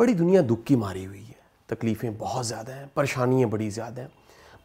بڑی 0.00 0.14
دنیا 0.14 0.40
دکھ 0.50 0.66
کی 0.66 0.76
ماری 0.76 1.06
ہوئی 1.06 1.28
ہے۔ 1.28 1.32
تکلیفیں 1.66 2.10
بہت 2.18 2.46
زیادہ 2.46 2.72
ہیں، 2.72 2.86
پریشانیاں 2.94 3.48
بڑی 3.48 3.70
زیادہ 3.70 4.00
ہیں۔ 4.00 4.08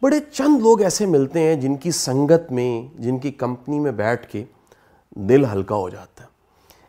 بڑے 0.01 0.19
چند 0.31 0.61
لوگ 0.61 0.81
ایسے 0.81 1.05
ملتے 1.05 1.39
ہیں 1.39 1.55
جن 1.55 1.75
کی 1.75 1.91
سنگت 1.91 2.51
میں، 2.51 3.01
جن 3.01 3.17
کی 3.17 3.31
کمپنی 3.31 3.79
میں 3.79 3.91
بیٹھ 3.91 4.31
کے 4.31 4.43
دل 5.11 5.45
ہلکا 5.45 5.75
ہو 5.75 5.89
جاتا 5.89 6.23
ہے۔ 6.23 6.27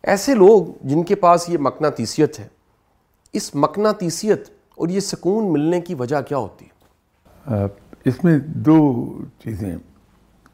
ایسے 0.03 0.35
لوگ 0.35 0.67
جن 0.83 1.03
کے 1.03 1.15
پاس 1.15 1.49
یہ 1.49 1.59
مقناطیسیت 1.59 2.41
ہے۔ 2.41 2.49
اس 3.33 3.55
مقناطیسیت 3.55 4.49
اور 4.75 4.89
یہ 4.89 5.01
سکون 5.01 5.53
ملنے 5.53 5.81
کی 5.81 5.95
وجہ 5.95 6.21
کیا 6.21 6.37
ہوتی 6.37 6.67
ہے؟ 6.67 6.71
اس 8.05 8.25
میں 8.25 8.39
دو 8.39 9.05
چیزیں۔ 9.45 9.77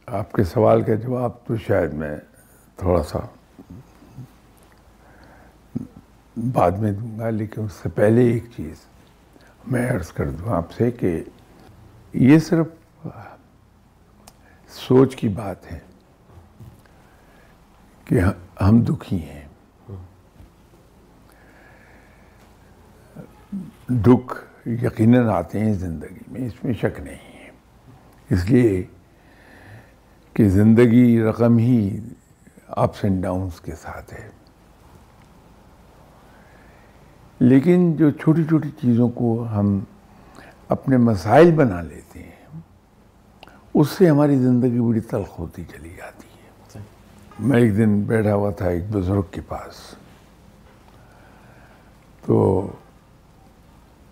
آپ 0.07 0.33
کے 0.33 0.45
سوال 0.45 0.83
کا 0.83 0.95
جواب 0.95 1.31
تو 1.47 1.57
شاید 1.57 1.93
میں 1.93 2.17
تھوڑا 2.77 3.03
سا 3.03 3.19
بعد 6.37 6.71
میں 6.71 6.93
دوں 6.93 7.19
گا، 7.19 7.31
لیکن 7.31 7.65
اس 7.65 7.73
سے 7.73 7.89
پہلے 7.89 8.31
ایک 8.31 8.45
چیز 8.57 8.77
میں 9.67 9.91
عرض 9.91 10.13
کر 10.13 10.31
دوں 10.31 10.49
آپ 10.49 10.73
سے 10.73 10.91
کہ 10.91 11.25
یہ 12.13 12.39
صرف 12.39 12.67
سوچ 14.69 15.17
کی 15.17 15.29
بات 15.29 15.73
ہے 15.73 15.79
کہ 18.05 18.21
ہم 18.61 18.83
دکھی 18.83 19.17
ہیں۔ 19.17 19.45
دکھ 23.89 24.69
یقیناً 24.69 25.29
آتے 25.29 25.61
ہیں 25.61 25.73
زندگی 25.73 26.25
میں، 26.29 26.47
اس 26.47 26.65
میں 26.65 26.75
شک 26.75 27.01
نہیں 27.01 27.39
ہے۔ 27.39 27.51
اس 28.31 28.51
لیے 28.51 28.83
کہ 30.35 30.49
زندگی 30.49 31.23
رقم 31.23 31.59
ہی 31.59 32.01
اپس 32.67 33.05
اینڈ 33.05 33.23
ڈاؤنس 33.23 33.61
کے 33.61 33.75
ساتھ 33.75 34.15
ہے۔ 34.15 34.31
لیکن 37.43 37.97
جو 37.97 38.11
چھوٹی 38.11 38.45
چھوٹی 38.45 38.71
چیزوں 38.71 39.09
کو 39.09 39.47
ہم 39.49 39.81
اپنے 40.69 40.97
مسائل 40.97 41.51
بنا 41.51 41.83
لیتے 41.83 42.23
ہیں، 42.23 42.61
اس 43.75 43.89
سے 43.89 44.09
ہماری 44.09 44.37
زندگی 44.37 44.81
بڑی 44.81 45.01
تلخ 45.01 45.39
ہوتی 45.39 45.65
چلی 45.65 45.89
جاتی 45.89 46.29
ہے۔ 46.29 46.81
میں 47.39 47.61
ایک 47.61 47.77
دن 47.77 48.03
بیٹھا 48.03 48.35
ہوا 48.35 48.51
تھا 48.51 48.69
ایک 48.69 48.83
بزرگ 48.91 49.23
کے 49.31 49.41
پاس۔ 49.41 49.95
تو 52.27 52.67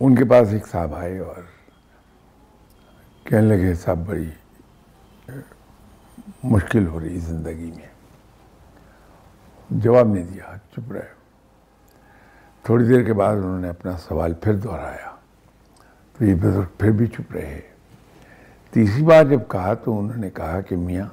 ان 0.01 0.15
کے 0.15 0.25
پاس 0.25 0.49
ایک 0.53 0.67
صاحب 0.69 0.95
آئے 0.95 1.19
اور 1.19 1.43
کہنے 3.25 3.47
لگے 3.47 3.75
صاحب، 3.75 3.99
بڑی 4.07 4.31
مشکل 6.45 6.87
ہو 6.87 7.01
رہی 7.01 7.19
زندگی 7.19 7.73
میں۔ 7.77 7.89
جواب 9.71 10.09
نہیں 10.09 10.27
دیا، 10.35 10.57
چپ 10.73 10.93
رہے۔ 10.93 11.20
تھوڑی 12.63 12.85
دیر 12.85 13.03
کے 13.03 13.13
بعد 13.13 13.37
انہوں 13.37 13.61
نے 13.61 13.69
اپنا 13.69 13.99
سوال 13.99 14.35
پھر 14.35 14.55
دہرایا۔ 14.57 15.15
تو 16.19 16.25
یہ 16.25 16.35
بزرگ 16.35 16.79
پھر 16.79 16.91
بھی 16.91 17.07
چپ 17.07 17.33
رہے۔ 17.33 17.61
تیسری 18.71 19.03
بار 19.03 19.25
جب 19.25 19.41
کہا 19.49 19.75
تو 19.75 19.99
انہوں 19.99 20.17
نے 20.17 20.31
کہا 20.31 20.61
کہ 20.61 20.77
میاں 20.77 21.07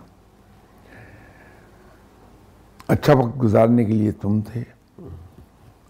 اچھا 2.88 3.14
وقت 3.14 3.42
گزارنے 3.42 3.86
کے 3.86 3.94
لیے 3.94 4.12
تم 4.12 4.42
تھے 4.42 4.64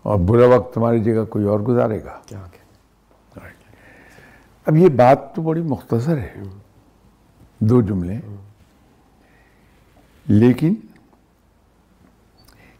اور 0.01 0.19
برا 0.19 0.47
وقت 0.47 0.73
تمہاری 0.73 1.03
جگہ 1.03 1.25
کوئی 1.25 1.45
اور 1.45 1.59
گزارے 1.59 2.03
گا۔ 2.03 2.19
اب 4.65 4.75
یہ 4.75 4.89
بات 4.89 5.35
تو 5.35 5.41
بڑی 5.41 5.61
مختصر 5.61 6.17
ہے۔ 6.17 6.43
دو 7.59 7.81
جملے۔ 7.81 8.17
لیکن 10.25 10.73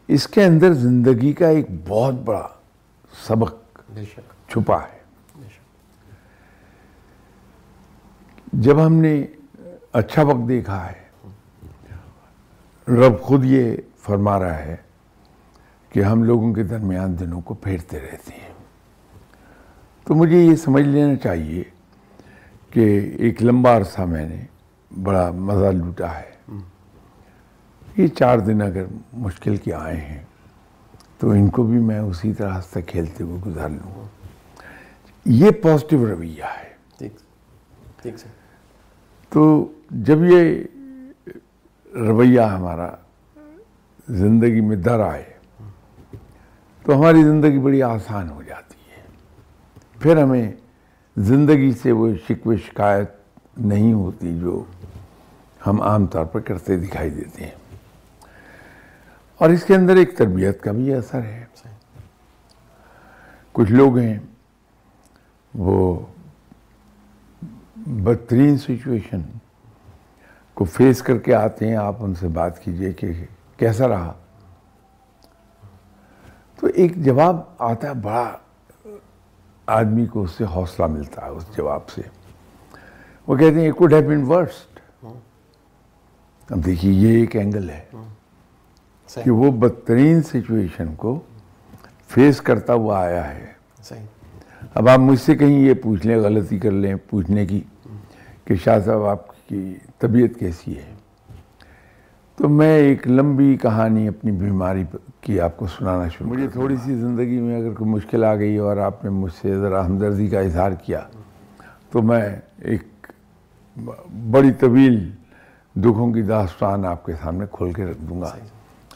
اس 0.08 0.28
کے 0.28 0.44
اندر 0.44 0.73
زندگی 0.73 1.33
کا 1.33 1.48
ایک 1.48 1.66
بہت 1.88 2.14
بڑا 2.14 2.48
سبق 3.26 3.82
چھپا 4.48 4.78
ہے۔ 4.82 4.98
جب 8.54 8.86
ہم 8.86 8.94
نے 8.94 9.26
اچھا 9.94 10.23
وقت 10.23 10.48
دیکھا 10.48 10.92
ہے 10.92 11.06
رب 12.88 13.22
خود 13.22 13.45
یہ 13.45 13.77
فرما 14.00 14.39
رہا 14.39 14.58
ہے 14.58 14.76
کہ 15.89 16.04
ہم 16.04 16.23
لوگوں 16.23 16.54
کے 16.54 16.64
درمیان 16.64 17.20
دنوں 17.20 17.42
کو 17.42 17.54
پھیرتے 17.54 18.00
رہتے 18.00 18.33
ہیں۔ 18.33 18.54
تو 20.04 20.16
مجھے 20.16 20.38
یہ 20.38 20.56
سمجھ 20.56 20.83
لینا 20.83 21.16
چاہیے 21.16 21.64
کہ 22.70 23.16
ایک 23.20 23.44
لمبا 23.44 23.77
عرصہ 23.77 24.02
میں 24.02 24.30
نے 24.30 24.45
بڑا 25.04 25.32
مزہ 25.32 25.66
لوٹا 25.66 26.20
ہے۔ 26.20 26.58
یہ 27.98 28.08
چار 28.08 28.38
دن 28.38 28.61
اگر 28.61 28.83
مشکل 29.14 29.58
کے 29.58 29.73
آئے 29.73 29.98
ہیں 29.98 30.23
تو 31.20 31.30
ان 31.30 31.50
کو 31.50 31.64
بھی 31.64 31.80
میں 31.80 32.00
اسی 32.00 32.33
طرح 32.33 32.61
سے 32.73 32.82
کھیلتے 32.82 33.23
ہوئے 33.23 33.42
گزار 33.45 33.70
لوں 33.70 34.02
گا۔ 34.02 34.08
یہ 35.26 35.52
پازیٹیو 35.52 36.05
رویہ 36.05 36.44
ہے۔ 36.44 36.78
تو 39.30 39.72
جب 39.92 40.17
یہ 40.23 40.64
رویہ 41.95 42.42
ہمارا 42.42 42.89
زندگی 44.10 44.61
میں 44.61 44.76
در 44.76 45.00
آئے 45.00 45.33
تو 46.83 46.98
ہماری 46.98 47.23
زندگی 47.23 47.60
بڑی 47.60 47.83
آسان 47.83 48.30
ہو 48.30 48.44
جاتی 48.44 48.92
ہے۔ 48.92 49.02
پھر 50.00 50.23
ہمیں 50.23 50.52
زندگی 51.17 51.72
سے 51.82 51.92
وہ 51.92 52.10
شکوے 52.27 52.58
شکایت 52.58 53.10
نہیں 53.58 53.94
ہوتی 53.94 54.39
جو 54.39 54.64
ہم 55.67 55.82
عام 55.82 56.06
طور 56.06 56.26
پر 56.26 56.39
کرتے 56.39 56.77
دکھائی 56.77 57.10
دیتے 57.10 57.44
ہیں۔ 57.44 57.67
اور 59.37 59.49
اس 59.49 59.64
کے 59.64 59.75
اندر 59.75 59.95
ایک 59.95 60.17
تربیت 60.17 60.61
کا 60.61 60.71
بھی 60.71 60.93
اثر 60.93 61.21
ہے۔ 61.21 61.45
کچھ 63.52 63.71
لوگ 63.71 63.98
ہیں، 63.98 64.20
وہ 65.53 66.05
بدترین 67.76 68.58
سچویشن 68.58 69.21
کو 70.53 70.65
فیس 70.65 71.02
کر 71.02 71.17
کے 71.17 71.33
آتے 71.33 71.67
ہیں۔ 71.67 71.76
آپ 71.76 71.95
ان 71.99 72.15
سے 72.15 72.27
بات 72.27 72.64
کیجیے 72.64 72.93
کہ 72.93 73.26
کیسا 73.58 73.87
رہا۔ 73.87 74.14
تو 76.59 76.67
ایک 76.67 76.95
جواب 76.95 77.42
آتا 77.59 77.87
ہے، 77.87 77.93
بڑا 77.93 78.37
آدمی 79.65 80.05
کو 80.05 80.23
اس 80.23 80.31
سے 80.31 80.43
حوصلہ 80.43 80.86
ملتا 80.86 81.26
ہے، 81.26 81.30
اس 81.30 81.45
جواب 81.58 81.89
سے۔ 81.89 82.02
وہ 83.27 83.36
کہتے 83.36 83.61
ہیں 83.61 83.71
کوڈ 83.71 83.93
ہیو 83.93 84.09
بین 84.09 84.23
ورسٹ 84.23 84.80
اب 86.49 86.65
دیکھیے، 86.65 86.93
یہ 86.93 87.20
ایک 87.20 87.36
اینگل 87.36 87.70
ہے۔ 87.70 87.86
کہ 89.14 89.32
وہ 89.32 89.52
بدترین 89.52 90.23
سچویشن 90.23 90.95
کو 90.95 91.20
فیس 92.08 92.42
کرتا 92.42 92.73
ہوا 92.73 93.00
آیا 93.00 93.36
ہے۔ 93.36 93.45
اب 94.73 94.90
آپ 94.90 95.00
مجھ 95.00 95.20
سے 95.20 95.36
کہیں 95.36 95.60
یہ 95.60 95.73
پوچھ 95.73 96.08
لیں 96.08 96.18
غلطی 96.18 96.60
کر 96.60 96.72
لیں 96.72 96.95
پوچھنے 97.10 97.45
کی 97.45 97.62
کہ 98.45 98.56
شاہ 98.56 98.80
صاحب 98.80 99.06
آپ 99.06 99.48
کی 99.48 99.76
طبیعت 99.98 100.40
کیسی 100.40 100.78
ہے۔ 100.78 100.94
تو 102.36 102.50
میں 102.50 102.78
ایک 102.78 103.08
لمبی 103.08 103.58
کہانی 103.62 104.08
اپنی 104.08 104.32
بیماری 104.32 104.84
کی 105.22 105.39
آپ 105.39 105.58
کو 105.58 105.68
سنانا 105.68 106.08
شروع 106.08 106.30
مجھے 106.30 106.48
تھوڑی 106.48 106.76
سی 106.86 106.95
زندگی 106.95 107.39
میں 107.39 107.58
اگر 107.58 107.74
کوئی 107.74 107.89
مشکل 107.89 108.24
آ 108.24 108.36
گئی 108.36 108.58
اور 108.58 108.78
آپ 108.78 109.04
نے 109.04 109.10
مجھ 109.10 109.34
سے 109.42 109.60
ذرا 109.60 109.86
ہمدردی 109.86 110.28
کا 110.28 110.39
اظہار 110.39 110.72
کیا 110.72 111.02
تو 111.92 112.02
میں 112.02 112.36
ایک 112.58 113.12
بڑی 114.32 114.52
طویل 114.52 115.12
دکھوں 115.76 116.14
کی 116.14 116.22
داستان 116.22 116.86
آپ 116.86 117.06
کے 117.06 117.14
سامنے 117.24 117.45
کھول 117.52 117.74
کے 117.74 117.86
رکھ 117.86 118.02
دوں 118.02 118.22
گا۔ 118.22 118.36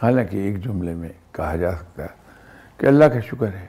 حالانکہ 0.02 0.38
ایک 0.38 0.64
جملے 0.64 0.94
میں 0.96 1.10
کہا 1.32 1.56
جا 1.56 1.72
سکتا 1.76 2.04
ہے 2.04 2.20
کہ 2.78 2.86
اللہ 2.86 3.06
کا 3.06 3.20
شکر 3.20 3.54
ہے، 3.54 3.68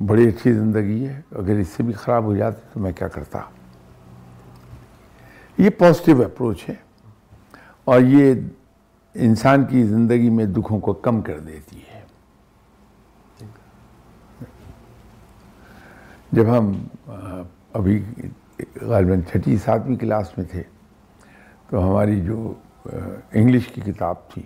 بڑی 0.00 0.26
اچھی 0.28 0.52
زندگی 0.52 1.06
ہے، 1.08 1.20
اگر 1.32 1.58
اس 1.60 1.68
سے 1.68 1.82
بھی 1.82 1.92
خراب 1.92 2.24
ہو 2.24 2.36
جاتی 2.36 2.60
تو 2.72 2.80
میں 2.80 2.92
کیا 2.92 3.08
کرتا؟ 3.08 3.40
یہ 5.58 5.70
پازیٹیو 5.78 6.22
اپروچ 6.22 6.68
ہے 6.68 6.74
اور 7.84 8.00
یہ 8.00 8.34
انسان 9.14 9.64
کی 9.64 9.82
زندگی 9.84 10.30
میں 10.30 10.44
دکھوں 10.46 10.80
کو 10.80 10.92
کم 11.06 11.20
کر 11.22 11.38
دیتی 11.40 11.80
ہے۔ 11.90 12.02
جب 16.32 16.56
ہم 16.56 16.72
ابھی 17.72 18.02
غالباً 18.82 19.20
چھٹی، 19.30 19.56
ساتویں 19.64 19.96
کلاس 19.96 20.36
میں 20.38 20.46
تھے 20.50 20.62
تو 21.68 21.88
ہماری 21.88 22.20
جو 22.20 22.52
انگلش 22.84 23.66
کی 23.68 23.80
کتاب 23.80 24.28
تھی 24.28 24.42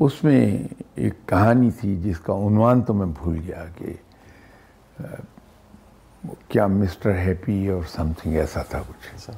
اس 0.00 0.24
میں 0.24 0.68
ایک 0.94 1.14
کہانی 1.26 1.70
تھی 1.70 1.96
جس 2.02 2.20
کا 2.20 2.32
عنوان 2.32 2.82
تو 2.82 2.94
میں 2.94 3.06
بھول 3.06 3.38
گیا 3.46 3.64
کہ 3.78 3.92
کیا 6.48 6.66
مسٹر 6.66 7.18
ہیپی 7.18 7.68
اور 7.68 7.82
سم 7.88 8.12
تھنگ 8.18 8.36
ایسا 8.36 8.62
تھا 8.62 8.80
کچھ۔ 8.88 9.30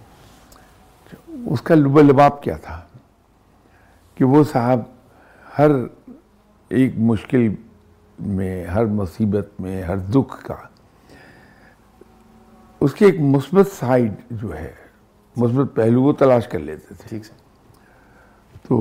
اس 1.46 1.62
کا 1.62 1.74
لب 1.74 1.98
لباب 1.98 2.42
کیا 2.42 2.56
تھا 2.56 2.80
کہ 4.14 4.24
وہ 4.24 4.44
صاحب 4.52 4.80
ہر 5.58 5.70
ایک 6.68 6.92
مشکل 6.98 7.48
میں 8.18 8.66
ہر 8.66 8.84
مصیبت 8.84 9.60
میں 9.60 9.82
ہر 9.82 9.96
دکھ 9.96 10.44
کا 10.44 10.54
اس 12.80 12.94
کی 12.94 13.04
ایک 13.04 13.20
مثبت 13.20 13.66
سائڈ 13.78 14.12
جو 14.30 14.54
ہے 14.58 14.72
مثبت 15.36 15.74
پہلو 15.74 16.02
وہ 16.02 16.12
تلاش 16.12 16.48
کر 16.48 16.58
لیتے 16.58 16.94
تھے۔ 16.94 17.08
ٹھیک 17.08 17.22
تو 18.68 18.76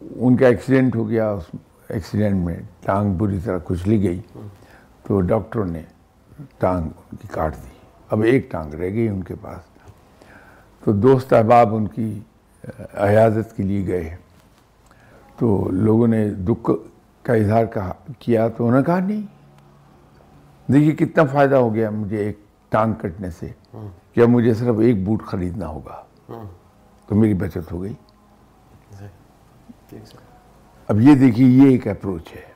ان 0.00 0.36
کا 0.36 0.46
ایکسیڈنٹ 0.46 0.96
ہو 0.96 1.08
گیا 1.08 1.30
اس 1.30 1.44
ایکسیڈنٹ 1.88 2.44
میں 2.44 2.56
ٹانگ 2.80 3.14
بری 3.14 3.38
طرح 3.44 3.58
کچلی 3.64 4.02
گئی۔ 4.02 4.20
تو 5.02 5.20
ڈاکٹروں 5.20 5.64
نے 5.64 5.82
ٹانگ 6.58 6.84
ان 6.84 7.16
کی 7.16 7.28
کاٹ 7.30 7.54
دی۔ 7.56 7.68
اب 8.10 8.20
ایک 8.22 8.50
ٹانگ 8.50 8.74
رہ 8.74 8.90
گئی 8.90 9.08
ان 9.08 9.22
کے 9.22 9.34
پاس۔ 9.40 9.60
تو 10.84 10.92
دوست 10.92 11.32
احباب 11.32 11.74
ان 11.74 11.86
کی 11.88 12.20
عیادت 12.94 13.56
کے 13.56 13.62
لیے 13.62 13.86
گئے۔ 13.86 14.16
تو 15.38 15.68
لوگوں 15.72 16.06
نے 16.08 16.30
دکھ 16.30 16.70
کا 17.22 17.34
اظہار 17.34 17.64
کہا 17.64 17.92
کیا 18.18 18.48
تو 18.48 18.66
انہوں 18.66 18.80
نے 18.80 18.84
کہا 18.84 18.98
نہیں۔ 18.98 19.22
دیکھیے 20.72 21.06
کتنا 21.06 21.24
فائدہ 21.24 21.54
ہو 21.54 21.74
گیا 21.74 21.90
مجھے 21.90 22.16
ایک 22.16 22.38
ٹانگ 22.68 22.92
کٹنے 22.92 23.30
سے۔ 23.30 23.48
کیا 24.14 24.26
مجھے 24.26 24.54
صرف 24.54 24.74
ایک 24.78 25.04
بوٹ 25.04 25.22
خریدنا 25.22 25.66
ہوگا؟ 25.66 26.02
تو 27.06 27.14
میری 27.14 27.34
بچت 27.34 27.72
ہو 27.72 27.82
گئی۔ 27.82 27.92
اب 30.88 31.00
یہ 31.00 31.14
دیکھیے 31.14 31.46
یہ 31.48 31.70
ایک 31.70 31.88
اپروچ 31.88 32.32
ہے۔ 32.32 32.50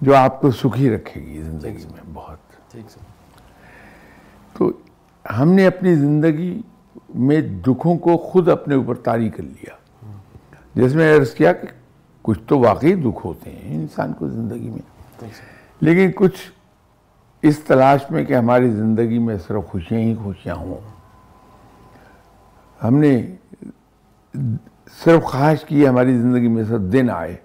جو 0.00 0.16
آپ 0.16 0.40
کو 0.40 0.50
سکھی 0.50 0.90
رکھے 0.90 1.20
گی 1.20 1.42
زندگی 1.42 1.84
میں 1.90 2.10
بہت۔ 2.14 2.38
تو 4.52 4.72
ہم 5.38 5.52
نے 5.52 5.66
اپنی 5.66 5.94
زندگی 5.94 6.62
میں 7.14 7.40
دکھوں 7.40 7.98
کو 7.98 8.16
خود 8.16 8.48
اپنے 8.48 8.74
اوپر 8.74 8.94
تاری 8.94 9.28
کر 9.28 9.42
لیا۔ 9.42 9.74
جس 10.74 10.94
میں 10.94 11.16
عرض 11.16 11.34
کیا 11.34 11.52
کہ 11.52 11.66
کچھ 12.22 12.40
تو 12.46 12.58
واقعی 12.58 12.94
دکھ 12.94 13.26
ہوتے 13.26 13.50
ہیں 13.50 13.74
انسان 13.74 14.12
کو 14.12 14.28
زندگی 14.28 14.70
میں۔ 14.70 15.24
لیکن 15.80 16.10
کچھ 16.14 16.52
اس 17.42 17.58
تلاش 17.58 18.10
میں 18.10 18.24
کہ 18.24 18.36
ہماری 18.36 18.70
زندگی 18.70 19.18
میں 19.18 19.36
صرف 19.38 19.66
خوشیاں 19.66 20.00
ہی 20.00 20.14
خوشیاں 20.14 20.54
ہوں۔ 20.54 20.78
ہم 22.84 22.94
نے 22.94 23.36
صرف 24.98 25.22
خواہش 25.22 25.64
کی 25.64 25.88
ہماری 25.88 26.18
زندگی 26.18 26.48
میں 26.48 26.64
صرف 26.64 26.80
دن 26.80 27.10
آئے 27.10 27.36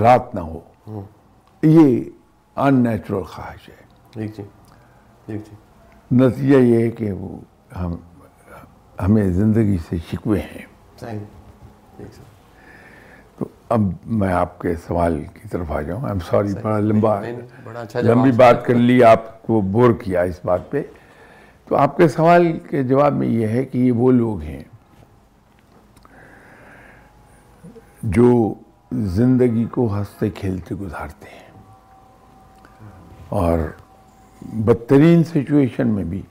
رات 0.00 0.34
نہ 0.34 0.40
ہو۔ 0.40 0.60
یہ 1.62 2.04
ان 2.56 2.74
نیچرل 2.74 3.22
خواہش 3.22 3.68
ہے۔ 3.68 3.86
نتیجہ 6.12 6.56
یہ 6.56 6.84
ہے 6.84 6.90
کہ 6.90 7.12
وہ 7.12 7.38
ہم 7.76 7.96
ہمیں 9.02 9.28
زندگی 9.28 9.76
سے 9.88 9.96
شکوے 10.10 10.38
ہیں۔ 10.38 10.62
تو 13.38 13.48
اب 13.68 13.80
میں 14.06 14.32
آپ 14.32 14.58
کے 14.58 14.74
سوال 14.76 15.24
کی 15.34 15.48
طرف 15.48 15.72
آ 15.72 15.80
جاؤں۔ 15.82 16.08
ایم 16.08 16.18
سوری 16.18 16.48
بڑا 16.62 16.78
لمبا 16.78 17.20
اچھا 17.80 18.00
لمبی 18.00 18.30
بات 18.36 18.64
کر 18.64 18.74
لی 18.74 19.04
آپ 19.04 19.42
کو 19.42 19.60
بور 19.60 19.92
کیا 19.92 20.20
اس 20.20 20.40
بات 20.44 20.70
پہ۔ 20.70 20.82
تو 21.68 21.76
آپ 21.76 21.96
کے 21.96 22.08
سوال 22.08 22.58
کے 22.58 22.82
جواب 22.82 23.12
میں 23.12 23.26
یہ 23.26 23.48
ہے 23.48 23.64
کہ 23.64 23.78
یہ 23.78 23.92
وہ 23.92 24.12
لوگ 24.12 24.40
ہیں۔ 24.40 24.62
جو 28.02 28.54
زندگی 28.92 29.64
کو 29.64 29.98
ہنستے 29.98 30.30
کھیلتے 30.30 30.74
گزارتے 30.74 31.26
ہیں۔ 31.28 31.48
اور 33.28 33.58
بدترین 34.42 35.24
سچویشن 35.24 35.88
میں 35.88 36.04
بھی 36.04 36.22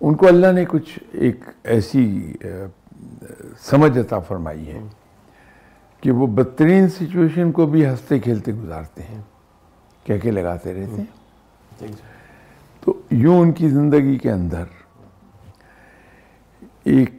ان 0.00 0.14
کو 0.14 0.28
اللہ 0.28 0.52
نے 0.52 0.64
کچھ 0.64 0.98
ایک 1.12 1.40
ایسی 1.64 2.34
سمجھ 3.58 3.98
عطا 3.98 4.18
فرمائی 4.18 4.68
ہے 4.68 4.80
کہ 6.00 6.10
وہ 6.10 6.26
بدترین 6.26 6.88
سچویشن 6.88 7.52
کو 7.52 7.66
بھی 7.66 7.86
ہنستے 7.86 8.18
کھیلتے 8.18 8.52
گزارتے 8.52 9.02
ہیں۔ 9.02 9.22
کیا 10.04 10.16
کہ 10.16 10.30
لگاتے 10.30 10.74
رہتے 10.74 11.02
ہیں؟ 11.02 11.86
تو 12.80 13.00
یوں 13.10 13.40
ان 13.40 13.52
کی 13.52 13.68
زندگی 13.68 14.18
کے 14.18 14.30
اندر 14.30 14.64
ایک 16.84 17.15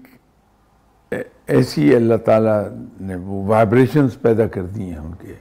ایسی 1.11 1.95
اللہ 1.95 2.15
تعالیٰ 2.15 2.63
نے 3.01 3.15
وہ 3.15 3.47
وائبریشنز 3.47 4.21
پیدا 4.21 4.47
کر 4.47 4.63
دی 4.63 4.89
ہیں 4.89 4.97
ان 4.97 5.11
کے 5.13 5.33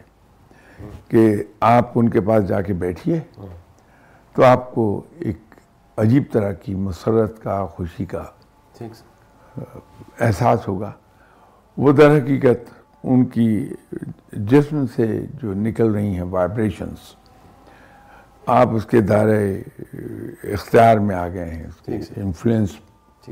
کہ 1.08 1.42
آپ 1.60 1.90
ان 1.94 2.08
کے 2.08 2.20
پاس 2.20 2.48
جا 2.48 2.60
کے 2.60 2.72
بیٹھیے 2.72 3.20
تو 4.34 4.44
آپ 4.44 4.74
کو 4.74 5.02
ایک 5.18 5.38
عجیب 5.96 6.22
طرح 6.32 6.52
کی 6.52 6.74
مسرت 6.74 7.42
کا 7.42 7.66
خوشی 7.66 8.04
کا 8.04 8.24
احساس 10.20 10.68
ہوگا۔ 10.68 10.92
وہ 11.76 11.92
در 11.92 12.18
حقیقت 12.18 12.70
ان 13.04 13.24
کی 13.24 13.68
جسم 14.32 14.84
سے 14.96 15.26
جو 15.42 15.54
نکل 15.54 15.90
رہی 15.92 16.14
ہیں 16.14 16.22
وائبریشنز 16.22 17.14
آپ 18.46 18.68
اس 18.72 18.86
کے 18.86 19.00
دائرے 19.00 19.62
اختیار 20.52 20.96
میں 20.96 21.16
آ 21.16 21.28
گئے 21.28 21.50
ہیں 21.50 21.66
اس 21.66 21.76
کے 21.76 22.20
انفلوئنس 22.20 22.70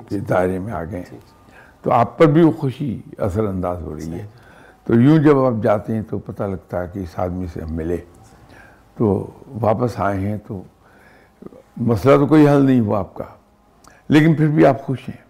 کے 0.09 0.19
دائرے 0.19 0.59
میں 0.59 0.73
آ 0.73 0.85
گئے 0.85 1.01
ہیں۔ 1.01 1.19
تو 1.85 1.93
آپ 1.93 2.19
پر 2.19 2.27
بھی 2.27 2.43
وہ 2.43 2.53
خوشی 2.53 3.03
اثر 3.19 3.45
انداز 3.45 3.83
ہو 3.83 3.97
رہی 3.97 4.13
ہے۔ 4.13 4.27
تو 4.85 5.01
یوں 5.01 5.19
جب 5.19 5.39
آپ 5.39 5.53
جاتے 5.63 5.95
ہیں 5.95 6.03
تو 6.03 6.19
پتہ 6.19 6.43
لگتا 6.43 6.83
ہے 6.83 6.89
کہ 6.93 6.99
اس 6.99 7.19
آدمی 7.19 7.47
سے 7.53 7.61
ہم 7.61 7.75
ملے۔ 7.75 7.97
تو 8.97 9.31
واپس 9.61 10.01
آئے 10.01 10.21
ہیں 10.21 10.37
تو 10.47 10.63
مسئلہ 11.77 12.17
تو 12.17 12.27
کوئی 12.27 12.49
حل 12.49 12.65
نہیں 12.67 12.81
ہوا 12.81 12.99
آپ 12.99 13.15
کا 13.15 13.25
لیکن 14.09 14.35
پھر 14.35 14.49
بھی 14.49 14.67
آپ 14.67 14.83
خوش 14.83 15.09
ہیں۔ 15.09 15.25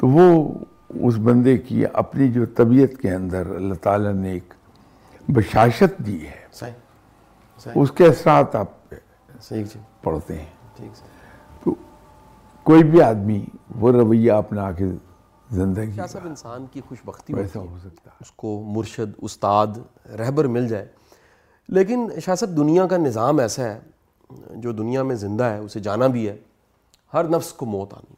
تو 0.00 0.08
وہ 0.08 0.54
اس 0.88 1.14
بندے 1.18 1.58
کی 1.58 1.84
اپنی 1.92 2.28
جو 2.32 2.46
طبیعت 2.46 3.00
کے 3.02 3.10
اندر 3.10 3.46
اللہ 3.56 3.74
تعالیٰ 3.74 4.12
نے 4.12 4.30
ایک 4.30 4.54
بشاشت 5.28 6.06
دی 6.06 6.26
ہے۔ 6.26 6.46
اس 7.74 7.92
کے 7.92 8.06
اثرات 8.06 8.54
آپ 8.56 8.66
جی۔ 9.74 9.80
پڑھتے 10.02 10.34
ہیں۔ 10.38 10.46
کوئی 12.70 12.84
بھی 12.84 13.02
آدمی 13.02 13.44
وہ 13.74 13.92
رویہ 13.92 14.32
اپنا 14.32 14.72
کے 14.72 14.84
زندگی 15.50 15.92
کیا 15.92 16.06
سب 16.06 16.18
انسان 16.24 16.66
کی 16.72 16.80
خوش 16.88 16.98
بختی 17.04 17.34
ویسا 17.34 17.60
ہو 17.60 17.78
سکتا 17.84 18.10
اس 18.20 18.30
کو 18.30 18.62
مرشد 18.66 19.12
استاد 19.22 19.66
رہبر 20.18 20.44
مل 20.44 20.68
جائے۔ 20.68 20.86
لیکن 21.68 22.08
شاہ 22.24 22.34
صاحب 22.34 22.56
دنیا 22.56 22.86
کا 22.86 22.96
نظام 22.96 23.38
ایسا 23.38 23.62
ہے 23.62 23.80
جو 24.50 24.72
دنیا 24.72 25.02
میں 25.02 25.16
زندہ 25.16 25.44
ہے 25.44 25.58
اسے 25.58 25.80
جانا 25.80 26.06
بھی 26.06 26.28
ہے 26.28 26.36
ہر 27.14 27.24
نفس 27.24 27.52
کو 27.52 27.66
موت 27.66 27.94
آنی۔ 27.94 28.14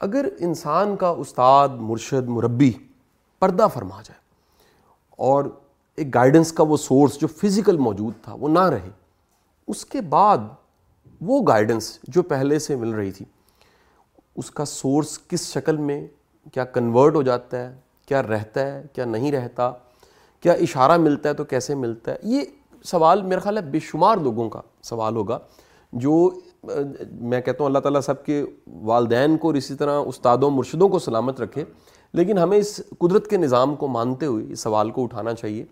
اگر 0.00 0.28
انسان 0.38 0.96
کا 0.96 1.08
استاد 1.08 1.68
مرشد 1.80 2.28
مربی 2.28 2.72
پردہ 3.38 3.66
فرما 3.74 4.02
جائے 4.02 4.20
اور 5.16 5.44
ایک 5.96 6.14
گائیڈنس 6.14 6.52
کا 6.52 6.62
وہ 6.62 6.76
سورس 6.76 7.20
جو 7.20 7.26
فزیکل 7.26 7.76
موجود 7.76 8.14
تھا 8.24 8.34
وہ 8.34 8.48
نہ 8.48 8.68
رہے 8.68 8.90
اس 9.68 9.84
کے 9.84 10.00
بعد 10.00 10.38
وہ 11.20 11.40
گائیڈنس 11.48 11.98
جو 12.08 12.22
پہلے 12.22 12.58
سے 12.58 12.76
مل 12.76 12.90
رہی 12.94 13.10
تھی، 13.10 13.24
اس 14.36 14.50
کا 14.50 14.64
سورس 14.64 15.18
کس 15.28 15.46
شکل 15.52 15.76
میں، 15.76 16.06
کیا 16.52 16.64
کنورٹ 16.64 17.14
ہو 17.14 17.22
جاتا 17.22 17.58
ہے، 17.58 17.74
کیا 18.06 18.22
رہتا 18.22 18.66
ہے، 18.66 18.82
کیا 18.92 19.04
نہیں 19.04 19.32
رہتا، 19.32 19.70
کیا 20.40 20.52
اشارہ 20.52 20.96
ملتا 20.98 21.28
ہے 21.28 21.34
تو 21.34 21.44
کیسے 21.44 21.74
ملتا 21.74 22.12
ہے، 22.12 22.16
یہ 22.22 22.44
سوال 22.84 23.22
میرا 23.22 23.40
خیال 23.40 23.56
ہے 23.56 23.62
بے 23.70 23.78
شمار 23.82 24.16
لوگوں 24.16 24.48
کا 24.50 24.60
سوال 24.82 25.16
ہوگا، 25.16 25.38
جو، 25.92 26.30
میں 26.64 27.40
کہتا 27.40 27.56
ہوں 27.60 27.66
اللہ 27.66 27.78
تعالیٰ 27.78 28.00
سب 28.00 28.24
کے 28.24 28.44
والدین 28.82 29.36
کو 29.38 29.48
اور 29.48 29.54
اسی 29.54 29.74
طرح 29.74 30.00
استادوں 30.06 30.50
مرشدوں 30.50 30.88
کو 30.88 30.98
سلامت 30.98 31.40
رکھے، 31.40 31.64
لیکن 32.14 32.38
ہمیں 32.38 32.58
اس 32.58 32.80
قدرت 32.98 33.26
کے 33.30 33.36
نظام 33.36 33.74
کو 33.76 33.88
مانتے 33.88 34.26
ہوئے 34.26 34.44
اس 34.52 34.60
سوال 34.60 34.90
کو 34.90 35.04
اٹھانا 35.04 35.34
چاہیے 35.34 35.64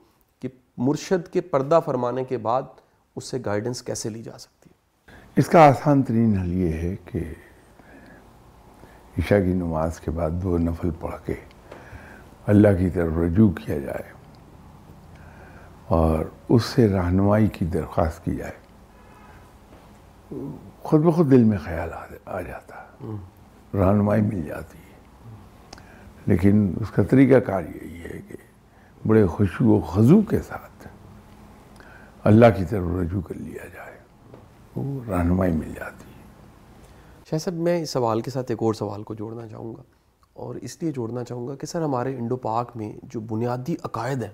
کہ 0.42 0.48
مرشد 0.78 1.28
کے 1.32 1.40
پردہ 1.40 1.80
فرمانے 1.84 2.24
کے 2.24 2.38
بعد 2.38 2.62
اس 3.16 3.24
سے 3.24 3.38
گائیڈنس 3.46 3.82
کیسے 3.82 4.08
لی 4.08 4.22
جا 4.22 4.38
سکتی 4.38 4.57
اس 5.38 5.48
کا 5.48 5.68
آسان 5.68 6.02
ترین 6.02 6.38
حل 6.38 6.52
یہ 6.52 6.72
ہے 6.72 6.96
کہ 7.04 7.18
عشاء 9.18 9.38
کی 9.38 9.52
نماز 9.52 10.00
کے 10.00 10.10
بعد 10.10 10.30
دو 10.30 10.58
نفل 10.58 10.90
پڑھ 11.00 11.14
کے 11.26 11.34
اللہ 12.46 12.68
کی 12.78 12.90
طرف 12.90 13.12
رجوع 13.16 13.50
کیا 13.50 13.78
جائے 13.78 14.12
اور 15.86 16.24
اس 16.48 16.64
سے 16.64 16.88
رہنمائی 16.88 17.46
کی 17.46 17.64
درخواست 17.64 18.24
کی 18.24 18.36
جائے، 18.36 18.52
خود 20.82 21.02
بخود 21.02 21.30
دل 21.30 21.44
میں 21.44 21.58
خیال 21.58 21.88
آ 22.24 22.40
جاتا 22.40 22.82
ہے، 22.82 23.16
رہنمائی 23.74 24.22
مل 24.22 24.42
جاتی 24.42 24.78
ہے۔ 24.78 24.96
لیکن 26.26 26.74
اس 26.80 26.90
کا 26.90 27.02
طریقہ 27.02 27.40
کار 27.40 27.62
یہی 27.62 28.00
ہے 28.00 28.20
کہ 28.28 28.36
بڑے 29.06 29.26
خوشو 29.26 29.64
و 29.64 29.80
خضو 29.80 30.20
کے 30.22 30.38
ساتھ 30.38 30.88
اللہ 32.24 32.46
کی 32.56 32.64
طرف 32.64 32.82
رجوع 33.00 33.20
کر 33.20 33.34
لیا 33.34 33.66
جائے۔ 33.66 33.77
وہ 34.78 35.00
رہنمائی 35.10 35.52
مل 35.52 35.72
جاتی 35.76 36.04
ہے۔ 36.04 36.08
شاہ 37.30 37.38
صاحب 37.38 37.56
میں 37.56 37.82
اس 37.82 37.90
سوال 37.90 38.20
کے 38.20 38.30
ساتھ 38.30 38.50
ایک 38.50 38.62
اور 38.62 38.74
سوال 38.74 39.02
کو 39.02 39.14
جوڑنا 39.14 39.48
چاہوں 39.48 39.74
گا 39.76 39.82
اور 40.32 40.54
اس 40.54 40.76
لیے 40.80 40.92
جوڑنا 40.92 41.24
چاہوں 41.24 41.48
گا 41.48 41.54
کہ 41.54 41.66
سر 41.66 41.82
ہمارے 41.82 42.16
انڈو 42.16 42.36
پاک 42.36 42.70
میں 42.74 42.92
جو 43.02 43.20
بنیادی 43.20 43.74
عقائد 43.82 44.22
ہیں 44.22 44.30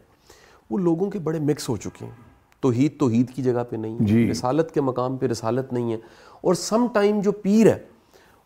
وہ 0.70 0.78
لوگوں 0.78 1.10
کے 1.10 1.18
بڑے 1.18 1.40
مکس 1.40 1.68
ہو 1.68 1.76
چکے 1.76 2.04
ہیں۔ 2.04 2.12
توحید 2.60 2.98
توحید 2.98 3.30
کی 3.30 3.42
جگہ 3.42 3.64
پہ 3.70 3.76
نہیں 3.76 3.98
جی۔ 4.00 4.30
رسالت 4.30 4.70
کے 4.70 4.80
مقام 4.80 5.16
پہ 5.16 5.26
رسالت 5.26 5.72
نہیں 5.72 5.92
ہے۔ 5.92 5.98
اور 6.40 6.54
سم 6.54 6.86
ٹائم 6.92 7.20
جو 7.20 7.32
پیر 7.32 7.66
ہے 7.66 7.78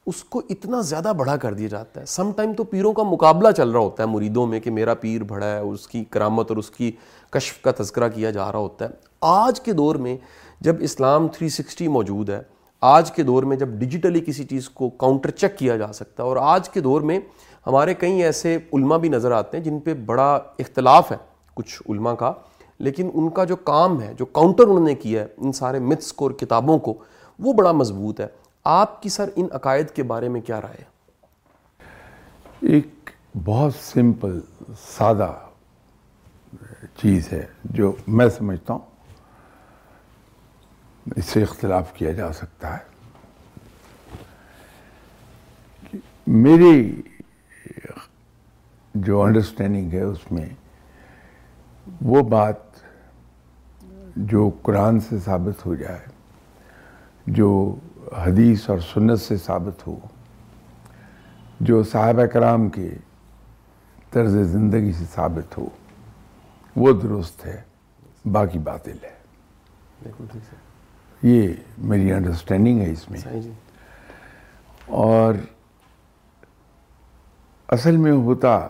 اس 0.07 0.25
کو 0.25 0.43
اتنا 0.51 0.81
زیادہ 0.81 1.13
بڑا 1.17 1.37
کر 1.37 1.55
دیا 1.55 1.69
جاتا 1.69 2.01
ہے۔ 2.01 2.07
سم 2.07 2.31
ٹائم 2.37 2.53
تو 2.53 2.65
پیروں 2.65 2.93
کا 2.93 3.03
مقابلہ 3.03 3.51
چل 3.51 3.71
رہا 3.71 3.81
ہوتا 3.81 4.03
ہے 4.03 4.09
مریدوں 4.09 4.47
میں 4.47 4.61
کہ 4.61 4.71
میرا 4.71 4.95
پیر 4.95 5.23
بڑا 5.23 5.47
ہے 5.47 5.59
اس 5.59 5.89
کی 5.89 6.05
کرامت 6.11 6.51
اور 6.51 6.57
اس 6.57 6.71
کی 6.71 6.93
کشف 7.31 7.63
کا 7.63 7.71
تذکرہ 7.79 8.09
کیا 8.09 8.31
جا 8.31 8.53
رہا 8.53 8.59
ہوتا 8.59 8.85
ہے۔ 8.85 8.91
آج 9.21 9.61
کے 9.61 9.73
دور 9.73 9.97
میں 9.97 10.17
جب 10.61 10.77
اسلام 10.81 11.27
360 11.35 11.89
موجود 11.89 12.29
ہے، 12.31 12.41
آج 12.83 13.11
کے 13.13 13.23
دور 13.23 13.43
میں 13.43 13.57
جب 13.57 13.69
ڈیجیٹلی 13.79 14.21
کسی 14.21 14.45
چیز 14.45 14.69
کو 14.69 14.89
کاؤنٹر 14.99 15.31
چیک 15.31 15.59
کیا 15.59 15.77
جا 15.77 15.93
سکتا 15.93 16.23
ہے، 16.23 16.29
اور 16.29 16.37
آج 16.37 16.69
کے 16.69 16.81
دور 16.81 17.01
میں 17.01 17.19
ہمارے 17.67 17.95
کئی 17.95 18.23
ایسے 18.23 18.57
علماء 18.73 18.97
بھی 18.99 19.09
نظر 19.09 19.33
آتے 19.33 19.57
ہیں 19.57 19.65
جن 19.65 19.79
پہ 19.81 19.95
بڑا 20.07 20.35
اختلاف 20.59 21.11
ہے 21.13 21.17
کچھ 21.57 21.83
علماء 21.89 22.15
کا، 22.15 22.33
لیکن 22.79 23.11
ان 23.15 23.29
کا 23.31 23.45
جو 23.45 23.57
کام 23.57 24.01
ہے، 24.03 24.13
جو 24.15 24.25
کاؤنٹر 24.27 24.67
انہوں 24.67 24.87
نے 24.87 24.95
کیا 24.95 25.23
ہے، 25.23 25.27
ان 25.37 25.53
سارے 25.53 25.79
متس 25.81 26.13
کو 26.13 26.25
اور 26.25 26.35
کتابوں 26.35 26.79
کو، 26.79 26.95
وہ 27.39 27.53
بڑا 27.53 27.73
مضبوط 27.73 28.21
ہے۔ 28.21 28.27
آپ 28.67 29.03
کی 29.03 29.09
سر 29.09 29.29
ان 29.37 29.47
عقائد 29.53 29.91
کے 29.91 30.03
بارے 30.03 30.29
میں 30.29 30.41
کیا 30.41 30.61
رائے 30.61 30.81
ہے؟ 30.81 30.97
ایک 32.73 33.11
بہت 33.45 33.75
سمپل 33.83 34.39
سادہ 34.89 35.33
چیز 37.03 37.33
ہے 37.33 37.45
جو 37.65 37.93
میں 38.09 38.29
سمجھتا 38.29 38.73
ہوں۔ 38.73 38.88
اس 41.17 41.25
سے 41.25 41.43
اختلاف 41.43 41.93
کیا 41.95 42.13
جا 42.13 42.33
سکتا 42.33 42.77
ہے۔ 42.77 42.89
میری 46.27 47.03
جو 48.95 49.23
انڈرسٹینڈنگ 49.23 49.93
ہے 49.93 50.03
اس 50.03 50.33
میں 50.33 50.49
وہ 52.03 52.23
بات 52.23 52.57
جو 54.17 54.51
قرآن 54.63 55.01
سے 55.01 55.19
ثابت 55.19 55.67
ہو 55.67 55.75
جائے، 55.75 55.99
جو 57.27 57.77
حدیث 58.27 58.71
اور 58.71 58.79
سنت 58.79 59.21
سے 59.21 59.37
ثابت 59.37 59.87
ہو، 59.87 59.99
جو 61.61 61.83
صحابہ 61.83 62.27
کرام 62.27 62.69
کے 62.69 62.91
طرز 64.11 64.37
زندگی 64.37 64.93
سے 64.93 65.05
ثابت 65.15 65.59
ہو، 65.59 65.69
وہ 66.77 66.93
درست 67.01 67.47
ہے، 67.47 67.63
باقی 68.33 68.59
باطل 68.59 68.97
ہے۔ 69.03 69.19
یہ 71.23 71.53
میری 71.79 72.13
انڈرسٹینڈنگ 72.13 72.81
ہے 72.81 72.91
اس 72.91 73.11
میں۔ 73.11 73.21
جی۔ 73.41 73.53
اور 74.87 75.35
اصل 77.69 77.97
میں 77.97 78.13
ہوتا 78.13 78.69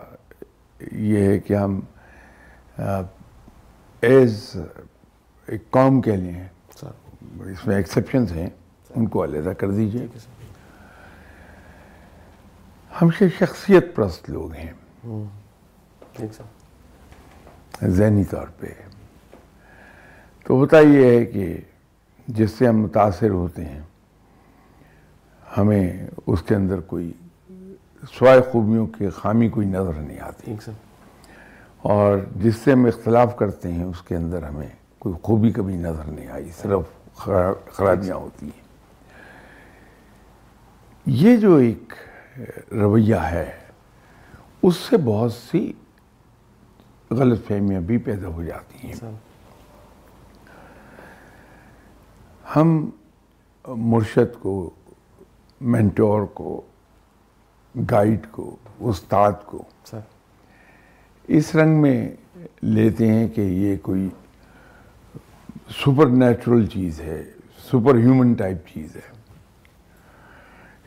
یہ 0.91 1.19
ہے 1.19 1.39
کہ 1.39 1.53
ہم 1.53 1.79
ایز 4.01 4.55
ایک 5.47 5.69
قوم 5.69 6.01
کے 6.01 6.15
لیے 6.15 6.43
اس 7.23 7.67
میں 7.67 7.75
ایکسیپشنز 7.75 8.31
ہیں۔ 8.31 8.49
ان 8.95 9.07
کو 9.07 9.23
علیحدہ 9.23 9.49
کر 9.49 9.71
دیجیے۔ 9.71 10.07
ہم 13.01 13.09
سے 13.17 13.29
شخصیت 13.39 13.95
پرست 13.95 14.29
لوگ 14.29 14.51
ہیں۔ 14.53 14.71
ذہنی 17.87 18.23
طور 18.23 18.47
پہ۔ 18.59 18.67
تو 20.43 20.53
ہوتا 20.53 20.79
یہ 20.79 21.05
ہے 21.05 21.25
کہ 21.25 21.57
جس 22.29 22.51
سے 22.51 22.67
ہم 22.67 22.81
متاثر 22.81 23.29
ہوتے 23.29 23.65
ہیں 23.65 23.79
ہمیں 25.57 26.07
اس 26.27 26.41
کے 26.41 26.55
اندر 26.55 26.79
کوئی 26.79 27.11
سوائے 28.13 28.41
خوبیوں 28.51 28.87
کی 28.87 29.09
خامی 29.09 29.49
کوئی 29.49 29.67
نظر 29.67 29.93
نہیں 29.93 30.19
آتی۔ 30.19 30.51
اور 31.81 32.17
جس 32.35 32.55
سے 32.55 32.71
ہم 32.71 32.85
اختلاف 32.85 33.35
کرتے 33.37 33.71
ہیں 33.73 33.83
اس 33.83 34.01
کے 34.01 34.15
اندر 34.15 34.43
ہمیں 34.43 34.67
کوئی 34.99 35.15
خوبی 35.23 35.51
کبھی 35.51 35.75
نظر 35.77 36.03
نہیں 36.05 36.27
آئی 36.27 36.49
صرف 36.61 37.15
خرا- 37.15 37.53
خرابیاں 37.71 38.15
ہوتی 38.15 38.45
ہیں۔ 38.45 38.67
یہ 41.05 41.37
جو 41.37 41.55
ایک 41.55 41.93
رویہ 42.71 43.15
ہے 43.15 43.51
اس 44.63 44.75
سے 44.75 44.97
بہت 44.97 45.33
سی 45.33 45.73
غلط 47.11 47.47
فہمیاں 47.47 47.81
بھی 47.81 47.97
پیدا 47.97 48.27
ہو 48.27 48.43
جاتی 48.43 48.87
ہیں 48.87 48.93
سر 48.93 49.11
ہم 52.55 52.89
مرشد 53.67 54.41
کو 54.41 54.69
مینٹور 55.61 56.23
کو 56.23 56.61
گائیڈ 57.91 58.27
کو 58.31 58.55
استاد 58.79 59.31
کو 59.45 59.63
اس 61.27 61.55
رنگ 61.55 61.81
میں 61.81 62.09
لیتے 62.61 63.07
ہیں 63.07 63.27
کہ 63.27 63.41
یہ 63.41 63.77
کوئی 63.77 64.09
سپر 65.69 66.05
نیچرل 66.07 66.65
چیز 66.65 67.01
ہے 67.01 67.23
سپر 67.65 67.95
ہیومن 67.95 68.33
ٹائپ 68.33 68.67
چیز 68.73 68.95
ہے۔ 68.95 69.19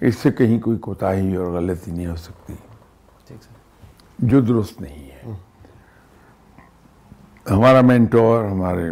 اس 0.01 0.17
سے 0.17 0.33
کہیں 0.33 0.61
کوئی 0.61 0.79
کوتاہی 0.79 1.37
اور 1.37 1.47
غلطی 1.47 1.91
نہیں 1.91 2.07
ہو 2.07 2.17
سکتی۔ 2.17 2.55
جو 4.19 4.41
درست 4.41 4.81
نہیں 4.81 5.11
ہے۔ 5.11 5.33
ہمارا 7.51 7.81
مینٹور 7.81 8.45
ہمارے 8.45 8.91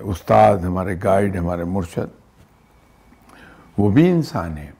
استاد 0.00 0.58
ہمارے 0.58 0.96
گائیڈ 1.04 1.36
ہمارے 1.36 1.64
مرشد 1.64 2.20
وہ 3.78 3.90
بھی 3.90 4.10
انسان 4.10 4.58
ہے 4.58 4.70